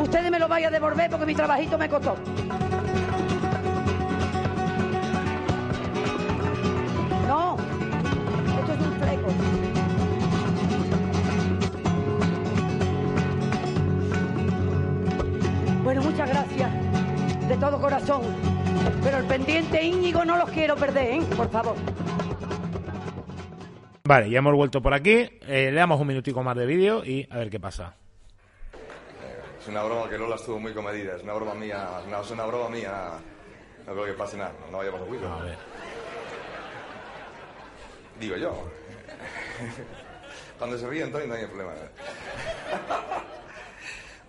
[0.00, 2.16] ustedes me lo vayan a devolver porque mi trabajito me costó.
[7.28, 7.56] No,
[8.58, 9.28] esto es un fleco.
[15.82, 16.70] Bueno, muchas gracias
[17.48, 18.22] de todo corazón.
[19.02, 21.22] Pero el pendiente Íñigo no los quiero perder, ¿eh?
[21.36, 21.74] Por favor.
[24.12, 25.26] Vale, ya hemos vuelto por aquí.
[25.48, 27.96] Eh, le damos un minutico más de vídeo y a ver qué pasa.
[29.58, 31.16] Es una broma que Lola estuvo muy comedida.
[31.16, 31.88] Es una broma mía.
[32.10, 33.12] No, es una broma mía.
[33.86, 34.52] No creo que pase nada.
[34.70, 35.32] No vaya a pasar juicio.
[35.32, 35.56] A ver.
[38.20, 38.68] Digo yo.
[40.58, 41.72] Cuando se ríe Antonio no hay problema.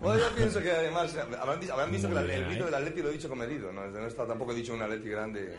[0.00, 3.28] Bueno, yo pienso que además, habrán, visto que el vídeo del Atleti lo he dicho
[3.28, 3.86] comedido, ¿no?
[3.86, 5.56] no está tampoco he dicho un Atleti grande,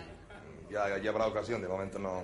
[0.70, 2.24] ya, ya habrá ocasión, de momento no.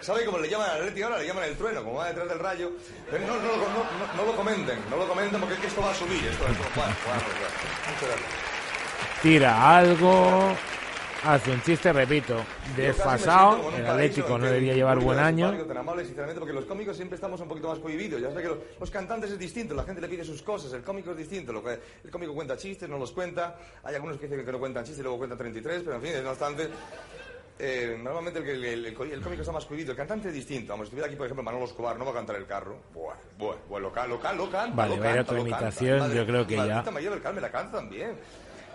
[0.00, 1.18] ¿Sabe cómo le llaman al Atleti ahora?
[1.18, 2.72] Le llaman el trueno, como va detrás del rayo.
[3.12, 5.94] No, no, no, no, lo comenten, no lo comenten porque es que esto va a
[5.94, 6.24] subir.
[6.24, 6.64] Esto, esto,
[9.22, 10.54] tira algo,
[11.24, 12.36] hace un chiste, repito,
[12.76, 13.72] desfasado.
[13.76, 15.52] El Atlético no debería llevar buen año.
[15.66, 18.20] Tan amable, sinceramente, porque los cómicos siempre estamos un poquito más cohibidos.
[18.20, 20.82] Ya sé que los, los cantantes es distinto, la gente le pide sus cosas, el
[20.82, 21.52] cómico es distinto.
[21.52, 23.56] Lo que, el cómico cuenta chistes, no los cuenta.
[23.82, 26.12] Hay algunos que dicen que no cuentan chistes y luego cuentan 33, pero en fin,
[26.12, 26.68] es bastante.
[27.60, 30.72] Eh, normalmente el, el, el, el cómico está más cohibido, el cantante es distinto.
[30.72, 32.80] Vamos, si estuviera aquí, por ejemplo, Manolo Escobar, no va a cantar el carro.
[32.94, 34.72] Buah, buah, buah, local, local, local.
[34.74, 35.58] Vale, lo va a ir a canta, otra lo canta.
[35.64, 36.66] imitación, Madre- yo creo que ya.
[36.66, 38.16] maldita María del Carmen la canta también.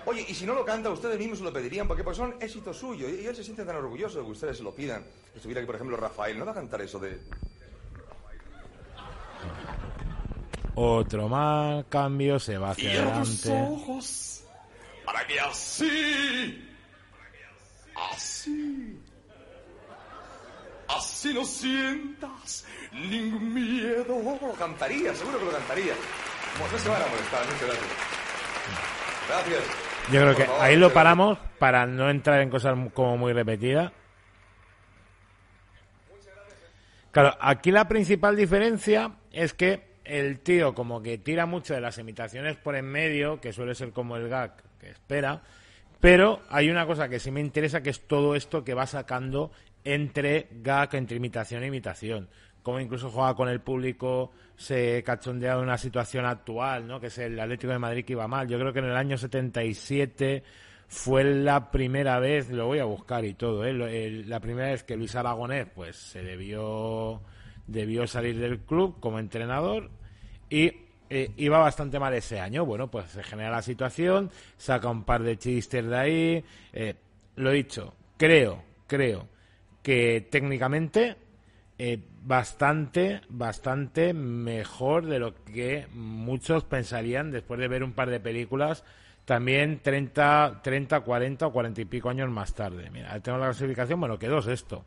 [0.05, 2.73] Oye, y si no lo canta, ustedes mismos se lo pedirían, porque pues son éxito
[2.73, 5.01] suyo, y y él se siente tan orgulloso de que ustedes se lo pidan.
[5.31, 7.21] Si estuviera aquí, por ejemplo, Rafael, no va a cantar eso de...
[10.75, 13.51] Otro mal cambio, se va hacia adelante.
[13.71, 14.43] ojos,
[15.05, 16.72] para que así,
[17.95, 18.99] así,
[20.87, 24.37] así no sientas ningún miedo.
[24.41, 25.93] Lo cantaría, seguro que lo cantaría.
[26.59, 28.13] Bueno, no se van a molestar, muchas gracias.
[29.27, 29.63] Gracias.
[30.11, 33.91] Yo creo que ahí lo paramos para no entrar en cosas como muy repetidas.
[37.11, 41.97] Claro, aquí la principal diferencia es que el tío como que tira mucho de las
[41.97, 45.41] imitaciones por en medio, que suele ser como el gag que espera,
[46.03, 49.53] pero hay una cosa que sí me interesa que es todo esto que va sacando
[49.85, 52.27] entre gag, entre imitación e imitación.
[52.61, 56.99] Como incluso juega con el público, se cachondea de una situación actual, ¿no?
[56.99, 58.49] Que es el Atlético de Madrid que iba mal.
[58.49, 60.43] Yo creo que en el año 77
[60.89, 64.25] fue la primera vez, lo voy a buscar y todo, ¿eh?
[64.25, 67.21] La primera vez que Luis Aragonés pues se debió
[67.65, 69.89] debió salir del club como entrenador
[70.49, 70.82] y
[71.15, 72.65] eh, iba bastante mal ese año.
[72.65, 76.43] Bueno, pues se genera la situación, saca un par de chistes de ahí.
[76.73, 76.95] eh,
[77.35, 79.27] lo dicho, creo, creo
[79.83, 81.15] que técnicamente
[81.77, 88.19] eh, bastante, bastante mejor de lo que muchos pensarían después de ver un par de
[88.19, 88.83] películas
[89.25, 92.89] también 30, 30, 40 o 40 y pico años más tarde.
[92.89, 94.83] Mira, tengo la clasificación, bueno, quedó sexto.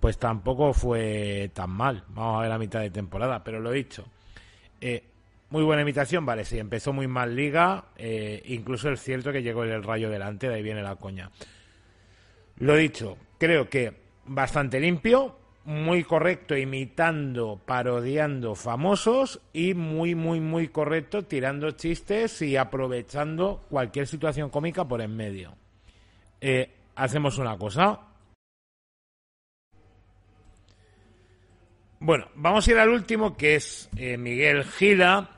[0.00, 2.02] Pues tampoco fue tan mal.
[2.08, 4.04] Vamos a ver la mitad de temporada, pero lo he dicho.
[4.80, 5.13] Eh,
[5.54, 9.62] muy buena imitación, vale, sí, empezó muy mal liga, eh, incluso es cierto que llegó
[9.62, 11.30] el rayo delante, de ahí viene la coña.
[12.56, 13.94] Lo dicho, creo que
[14.26, 22.56] bastante limpio, muy correcto imitando, parodiando famosos y muy, muy, muy correcto tirando chistes y
[22.56, 25.54] aprovechando cualquier situación cómica por en medio.
[26.40, 28.00] Eh, hacemos una cosa.
[32.00, 35.30] Bueno, vamos a ir al último que es eh, Miguel Gila,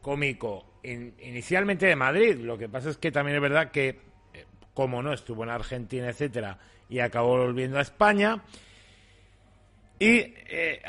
[0.00, 2.36] cómico in- inicialmente de Madrid.
[2.40, 3.88] Lo que pasa es que también es verdad que,
[4.34, 6.58] eh, como no, estuvo en Argentina, etcétera,
[6.88, 8.42] y acabó volviendo a España.
[9.98, 10.80] Y eh,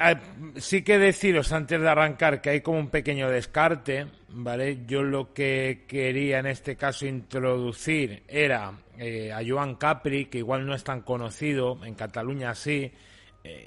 [0.55, 4.85] sí que deciros antes de arrancar que hay como un pequeño descarte, ¿vale?
[4.87, 10.65] Yo lo que quería en este caso introducir era eh, a Joan Capri, que igual
[10.65, 12.89] no es tan conocido, en Cataluña sí,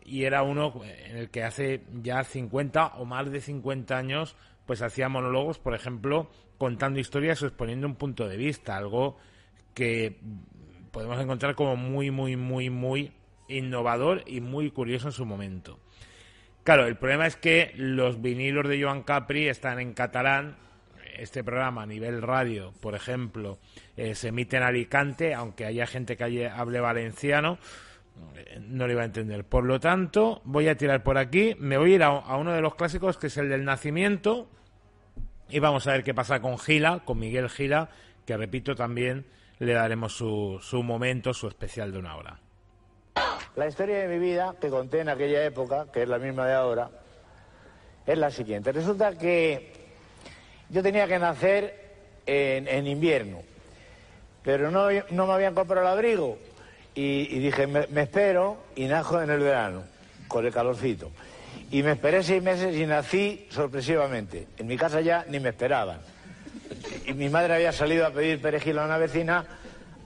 [0.06, 4.82] y era uno en el que hace ya 50 o más de 50 años pues
[4.82, 9.16] hacía monólogos, por ejemplo, contando historias o exponiendo un punto de vista, algo
[9.74, 10.18] que
[10.90, 13.12] podemos encontrar como muy, muy, muy, muy
[13.48, 15.78] innovador y muy curioso en su momento.
[16.62, 20.56] Claro, el problema es que los vinilos de Joan Capri están en catalán.
[21.18, 23.58] Este programa a nivel radio, por ejemplo,
[23.96, 27.58] eh, se emite en Alicante, aunque haya gente que hable valenciano,
[28.60, 29.44] no lo iba a entender.
[29.44, 31.56] Por lo tanto, voy a tirar por aquí.
[31.58, 34.48] Me voy a ir a, uno de los clásicos, que es el del nacimiento.
[35.48, 37.90] Y vamos a ver qué pasa con Gila, con Miguel Gila,
[38.24, 39.26] que repito también
[39.58, 42.40] le daremos su, su momento, su especial de una hora.
[43.56, 46.54] La historia de mi vida, que conté en aquella época, que es la misma de
[46.54, 46.90] ahora,
[48.06, 48.72] es la siguiente.
[48.72, 49.72] Resulta que
[50.70, 51.94] yo tenía que nacer
[52.26, 53.42] en, en invierno,
[54.42, 56.38] pero no, no me habían comprado el abrigo.
[56.94, 59.82] Y, y dije, me, me espero y najo en el verano,
[60.28, 61.10] con el calorcito.
[61.70, 64.46] Y me esperé seis meses y nací sorpresivamente.
[64.58, 65.98] En mi casa ya ni me esperaban.
[67.06, 69.44] Y mi madre había salido a pedir perejil a una vecina,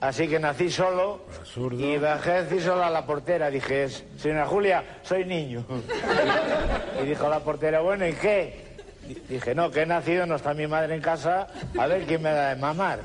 [0.01, 1.79] así que nací solo Absurdo.
[1.79, 3.49] y bajé a decir solo a la portera.
[3.51, 3.87] Dije,
[4.17, 5.65] señora Julia, soy niño.
[7.01, 8.67] Y dijo la portera, bueno, ¿y qué?
[9.07, 12.21] Di- Dije, no, que he nacido, no está mi madre en casa, a ver quién
[12.21, 12.99] me da de mamar.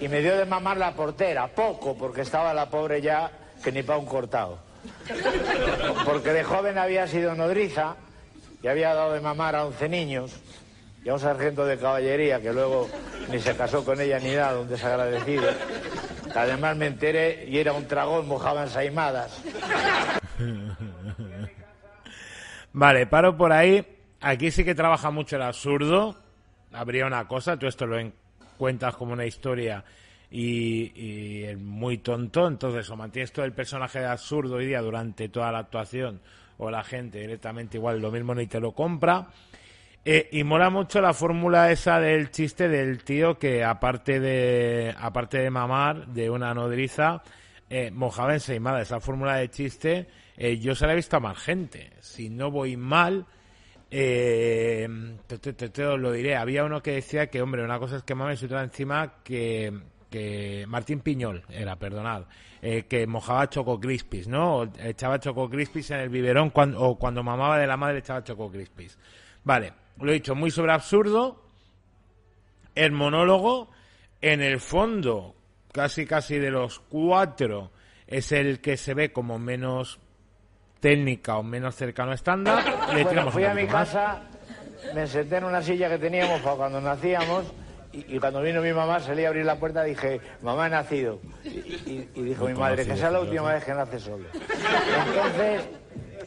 [0.00, 3.30] Y me dio de mamar la portera, poco, porque estaba la pobre ya
[3.62, 4.58] que ni para un cortado.
[6.04, 7.96] Porque de joven había sido nodriza
[8.62, 10.32] y había dado de mamar a 11 niños
[11.04, 12.88] y a un sargento de caballería que luego
[13.30, 15.48] ni se casó con ella ni nada, un desagradecido.
[16.34, 19.42] Además me enteré y era un tragón, mojaba ensaimadas.
[22.72, 23.84] Vale, paro por ahí.
[24.20, 26.16] Aquí sí que trabaja mucho el absurdo.
[26.72, 28.14] Habría una cosa, tú esto lo en-
[28.60, 29.82] cuentas como una historia
[30.30, 35.30] y, y muy tonto, entonces o mantienes todo el personaje de absurdo hoy día durante
[35.30, 36.20] toda la actuación
[36.58, 39.28] o la gente directamente igual lo mismo ni te lo compra.
[40.04, 45.38] Eh, y mola mucho la fórmula esa del chiste del tío que aparte de aparte
[45.38, 47.22] de mamar de una nodriza
[47.70, 48.82] eh, mojaba ensaimada.
[48.82, 50.06] Esa fórmula de chiste
[50.36, 51.92] eh, yo se la he visto a más gente.
[52.00, 53.24] Si no voy mal,
[53.90, 54.88] eh,
[55.26, 56.36] te, te, te, lo diré.
[56.36, 59.72] Había uno que decía que, hombre, una cosa es que mames y otra encima que,
[60.08, 62.24] que Martín Piñol era, perdonad,
[62.62, 64.58] eh, que mojaba Choco Crispis, ¿no?
[64.58, 68.22] O echaba Choco Crispis en el biberón cuando, o cuando mamaba de la madre echaba
[68.22, 68.98] Choco Crispis.
[69.42, 71.46] Vale, lo he dicho, muy sobre absurdo.
[72.74, 73.70] El monólogo,
[74.20, 75.34] en el fondo,
[75.72, 77.72] casi casi de los cuatro,
[78.06, 80.00] es el que se ve como menos
[80.80, 82.64] técnica o menos cercano a estándar.
[82.94, 83.72] Le Bueno, fui a mi más.
[83.90, 84.22] casa,
[84.94, 87.44] me senté en una silla que teníamos para cuando nacíamos
[87.92, 91.20] y, y cuando vino mi mamá salí a abrir la puerta dije, mamá he nacido.
[91.44, 94.24] Y, y- y dijo mi madre, que sea la última vez que nace solo.
[94.34, 95.62] Entonces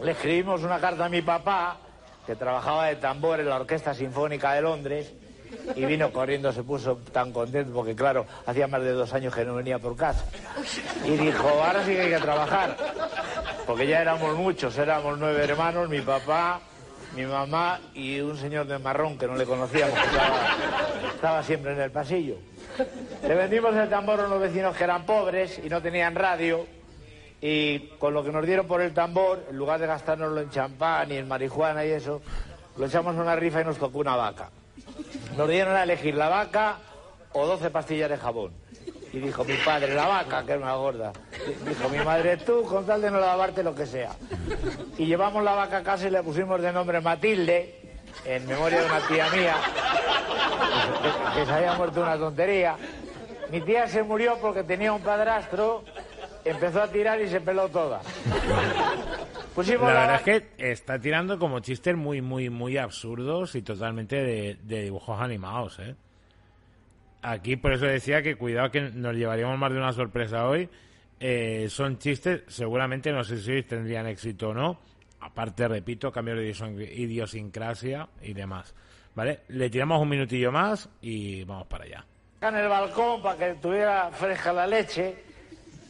[0.02, 1.78] le escribimos una carta a mi papá,
[2.26, 5.14] que trabajaba de tambor en la Orquesta Sinfónica de Londres,
[5.76, 9.46] y vino corriendo, se puso tan contento porque claro, hacía más de dos años que
[9.46, 10.26] no venía por casa.
[11.06, 12.78] Y dijo, ahora sí que hay que trabajar.
[13.66, 16.62] Porque ya éramos muchos, éramos nueve hermanos, mi papá,
[17.16, 20.40] mi mamá y un señor de marrón que no le conocíamos, que estaba,
[21.16, 22.38] estaba siempre en el pasillo.
[23.26, 26.66] Le vendimos el tambor a unos vecinos que eran pobres y no tenían radio.
[27.40, 31.12] Y con lo que nos dieron por el tambor, en lugar de gastárnoslo en champán
[31.12, 32.22] y en marihuana y eso,
[32.78, 34.50] lo echamos a una rifa y nos tocó una vaca.
[35.38, 36.78] Nos dieron a elegir la vaca
[37.34, 38.54] o 12 pastillas de jabón.
[39.12, 41.14] Y dijo mi padre, la vaca, que es una gorda.
[41.68, 44.12] Dijo mi madre, tú, con tal de no lavarte lo que sea.
[44.98, 47.80] Y llevamos la vaca a casa y le pusimos de nombre Matilde,
[48.26, 49.56] en memoria de una tía mía,
[51.34, 52.76] que, que se había muerto una tontería.
[53.52, 55.84] Mi tía se murió porque tenía un padrastro,
[56.44, 58.02] empezó a tirar y se peló toda.
[59.56, 63.62] Pusimos La la verdad es que está tirando como chistes muy, muy, muy absurdos y
[63.62, 65.96] totalmente de, de dibujos animados, ¿eh?
[67.22, 70.70] Aquí por eso decía que cuidado que nos llevaríamos más de una sorpresa hoy.
[71.20, 74.80] Eh, son chistes, seguramente no sé si tendrían éxito o no.
[75.22, 78.76] Aparte, repito, cambios de idiosincrasia y demás.
[79.16, 79.42] ¿Vale?
[79.50, 82.06] Le tiramos un minutillo más y vamos para allá.
[82.42, 85.16] en el balcón para que tuviera fresca la leche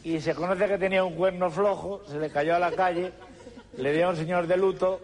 [0.04, 3.10] y se conoce que tenía un cuerno flojo, se le cayó a la calle,
[3.76, 5.00] le dio a un señor de luto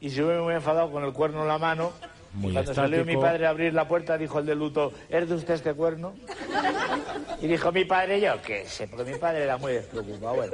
[0.00, 1.92] y se ve muy enfadado con el cuerno en la mano.
[2.34, 5.28] Muy y cuando salió mi padre a abrir la puerta dijo el de luto, ¿es
[5.28, 6.14] de usted este cuerno?
[7.40, 10.36] Y dijo mi padre, yo qué sé, porque mi padre era muy despreocupado.
[10.36, 10.52] Bueno,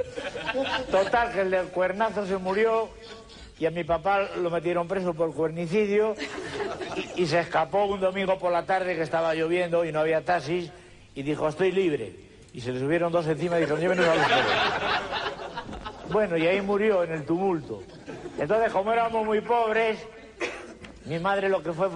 [0.89, 2.89] total, que el del cuernazo se murió
[3.59, 6.15] y a mi papá lo metieron preso por cuernicidio
[6.95, 10.23] y, y se escapó un domingo por la tarde que estaba lloviendo y no había
[10.23, 10.71] taxis
[11.13, 12.13] y dijo, estoy libre.
[12.53, 15.74] Y se le subieron dos encima y dijeron, llévenos a los pobres".
[16.11, 17.81] Bueno, y ahí murió en el tumulto.
[18.37, 19.99] Entonces, como éramos muy pobres,
[21.05, 21.89] mi madre lo que fue,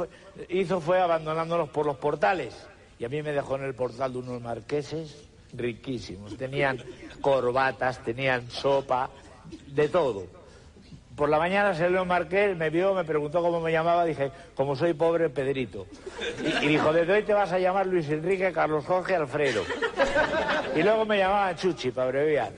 [0.50, 2.56] hizo fue abandonándonos por los portales.
[2.98, 6.38] Y a mí me dejó en el portal de unos marqueses riquísimos.
[6.38, 6.78] Tenían
[7.22, 9.10] corbatas, tenían sopa,
[9.68, 10.26] de todo.
[11.16, 14.76] Por la mañana salió un marqués, me vio, me preguntó cómo me llamaba, dije, como
[14.76, 15.86] soy pobre, Pedrito.
[16.42, 19.64] Y, y dijo, desde hoy te vas a llamar Luis Enrique, Carlos Jorge, Alfredo.
[20.76, 22.54] Y luego me llamaban Chuchi, para abreviar.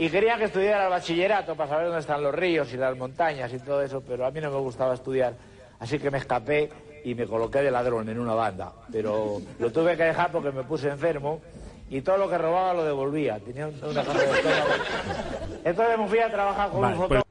[0.00, 3.52] Y quería que estudiara el bachillerato para saber dónde están los ríos y las montañas
[3.52, 5.34] y todo eso, pero a mí no me gustaba estudiar.
[5.78, 6.70] Así que me escapé
[7.04, 8.72] y me coloqué de ladrón en una banda.
[8.90, 11.42] Pero lo tuve que dejar porque me puse enfermo
[11.90, 13.38] y todo lo que robaba lo devolvía.
[13.40, 14.26] Tenía un- una cosa de.
[15.64, 17.26] Entonces me fui a trabajar con Vale, un pues- fotógrafo.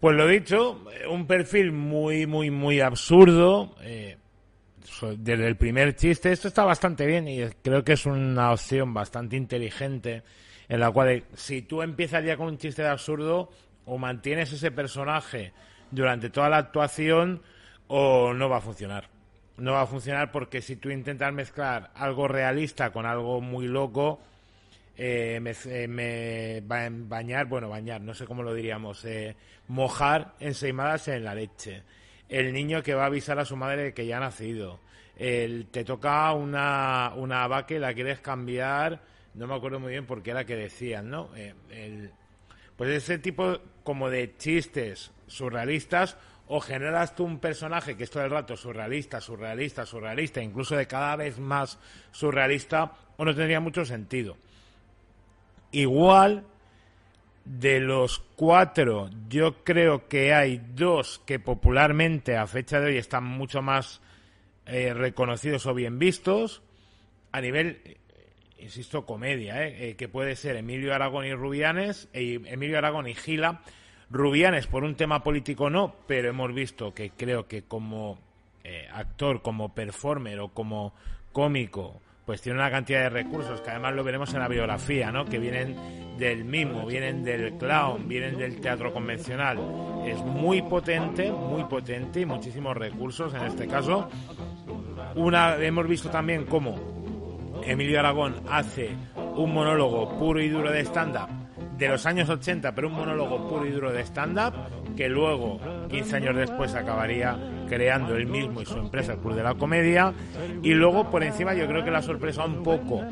[0.00, 0.80] Pues lo dicho,
[1.10, 3.74] un perfil muy, muy, muy absurdo.
[3.82, 4.16] eh,
[5.18, 9.36] desde el primer chiste, esto está bastante bien y creo que es una opción bastante
[9.36, 10.22] inteligente
[10.68, 13.50] en la cual si tú empiezas ya con un chiste de absurdo
[13.84, 15.52] o mantienes ese personaje
[15.90, 17.42] durante toda la actuación
[17.88, 19.08] o no va a funcionar.
[19.56, 24.20] No va a funcionar porque si tú intentas mezclar algo realista con algo muy loco,
[24.98, 29.36] eh, me, eh, me ba- bañar, bueno, bañar, no sé cómo lo diríamos, eh,
[29.68, 31.82] mojar ensaimadas en la leche.
[32.28, 34.80] El niño que va a avisar a su madre de que ya ha nacido.
[35.16, 39.00] El, te toca una, una vaca y la quieres cambiar,
[39.36, 41.30] no me acuerdo muy bien por qué era que decían, ¿no?
[41.36, 42.10] Eh, el,
[42.76, 46.16] pues ese tipo como de chistes surrealistas
[46.48, 50.86] o generas tú un personaje que es todo el rato surrealista, surrealista, surrealista, incluso de
[50.86, 51.78] cada vez más
[52.12, 54.36] surrealista, o no tendría mucho sentido.
[55.72, 56.44] Igual
[57.44, 63.24] de los cuatro, yo creo que hay dos que popularmente a fecha de hoy están
[63.24, 64.00] mucho más
[64.66, 66.62] eh, reconocidos o bien vistos.
[67.32, 67.98] a nivel,
[68.58, 69.90] insisto, comedia, ¿eh?
[69.90, 73.60] Eh, que puede ser Emilio Aragón y Rubianes, eh, Emilio Aragón y Gila.
[74.10, 78.18] Rubianes por un tema político no, pero hemos visto que creo que como
[78.62, 80.94] eh, actor, como performer o como
[81.32, 85.26] cómico, pues tiene una cantidad de recursos que además lo veremos en la biografía, ¿no?
[85.26, 89.58] Que vienen del mimo, vienen del clown, vienen del teatro convencional.
[90.04, 94.08] Es muy potente, muy potente y muchísimos recursos en este caso.
[95.14, 96.95] Una hemos visto también cómo
[97.66, 98.90] Emilio Aragón hace
[99.36, 101.28] un monólogo puro y duro de stand-up
[101.76, 104.54] de los años 80, pero un monólogo puro y duro de stand-up
[104.96, 105.60] que luego,
[105.90, 107.36] 15 años después, acabaría
[107.68, 110.14] creando él mismo y su empresa, el Club de la Comedia.
[110.62, 113.02] Y luego, por encima, yo creo que la sorpresa un poco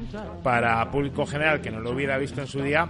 [0.42, 2.88] para público general que no lo hubiera visto en su día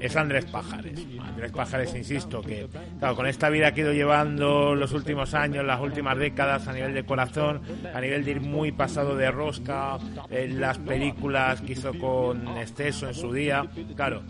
[0.00, 1.06] es Andrés Pájares.
[1.20, 2.68] Andrés Pájares, insisto, que
[2.98, 6.72] claro, con esta vida que ha ido llevando los últimos años, las últimas décadas, a
[6.72, 7.62] nivel de corazón,
[7.94, 9.98] a nivel de ir muy pasado de rosca,
[10.30, 14.22] en las películas que hizo con Esteso en su día, claro,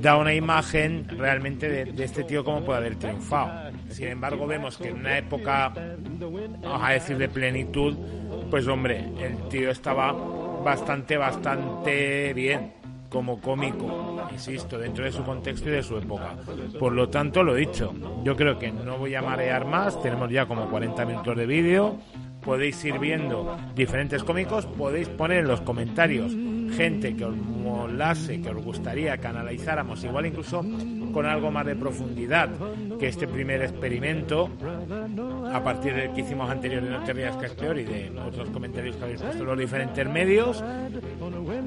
[0.00, 3.72] da una imagen realmente de, de este tío como puede haber triunfado.
[3.90, 7.96] Sin embargo, vemos que en una época, vamos a decir, de plenitud,
[8.50, 10.12] pues hombre, el tío estaba
[10.62, 12.77] bastante, bastante bien
[13.08, 16.36] como cómico, insisto, dentro de su contexto y de su época.
[16.78, 20.46] Por lo tanto, lo dicho, yo creo que no voy a marear más, tenemos ya
[20.46, 21.98] como 40 minutos de vídeo,
[22.44, 26.32] podéis ir viendo diferentes cómicos, podéis poner en los comentarios
[26.76, 30.62] gente que os molase, que os gustaría que analizáramos, igual incluso
[31.12, 32.50] con algo más de profundidad
[32.98, 34.50] que este primer experimento,
[35.52, 39.20] a partir del que hicimos anterior de No te y de otros comentarios que habéis
[39.20, 40.62] puesto en los diferentes medios.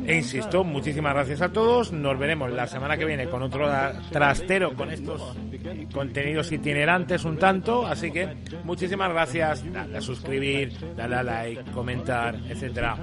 [0.05, 1.91] E insisto, muchísimas gracias a todos.
[1.91, 3.69] Nos veremos la semana que viene con otro
[4.11, 5.35] trastero con estos
[5.93, 7.85] contenidos itinerantes un tanto.
[7.85, 8.27] Así que
[8.63, 9.71] muchísimas gracias.
[9.71, 12.97] Dale a suscribir, dale a like, comentar, etcétera.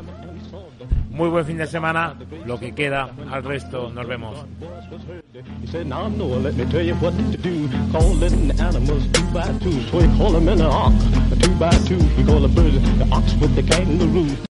[1.18, 2.14] Muy buen fin de semana,
[2.46, 4.36] lo que queda, al resto nos vemos.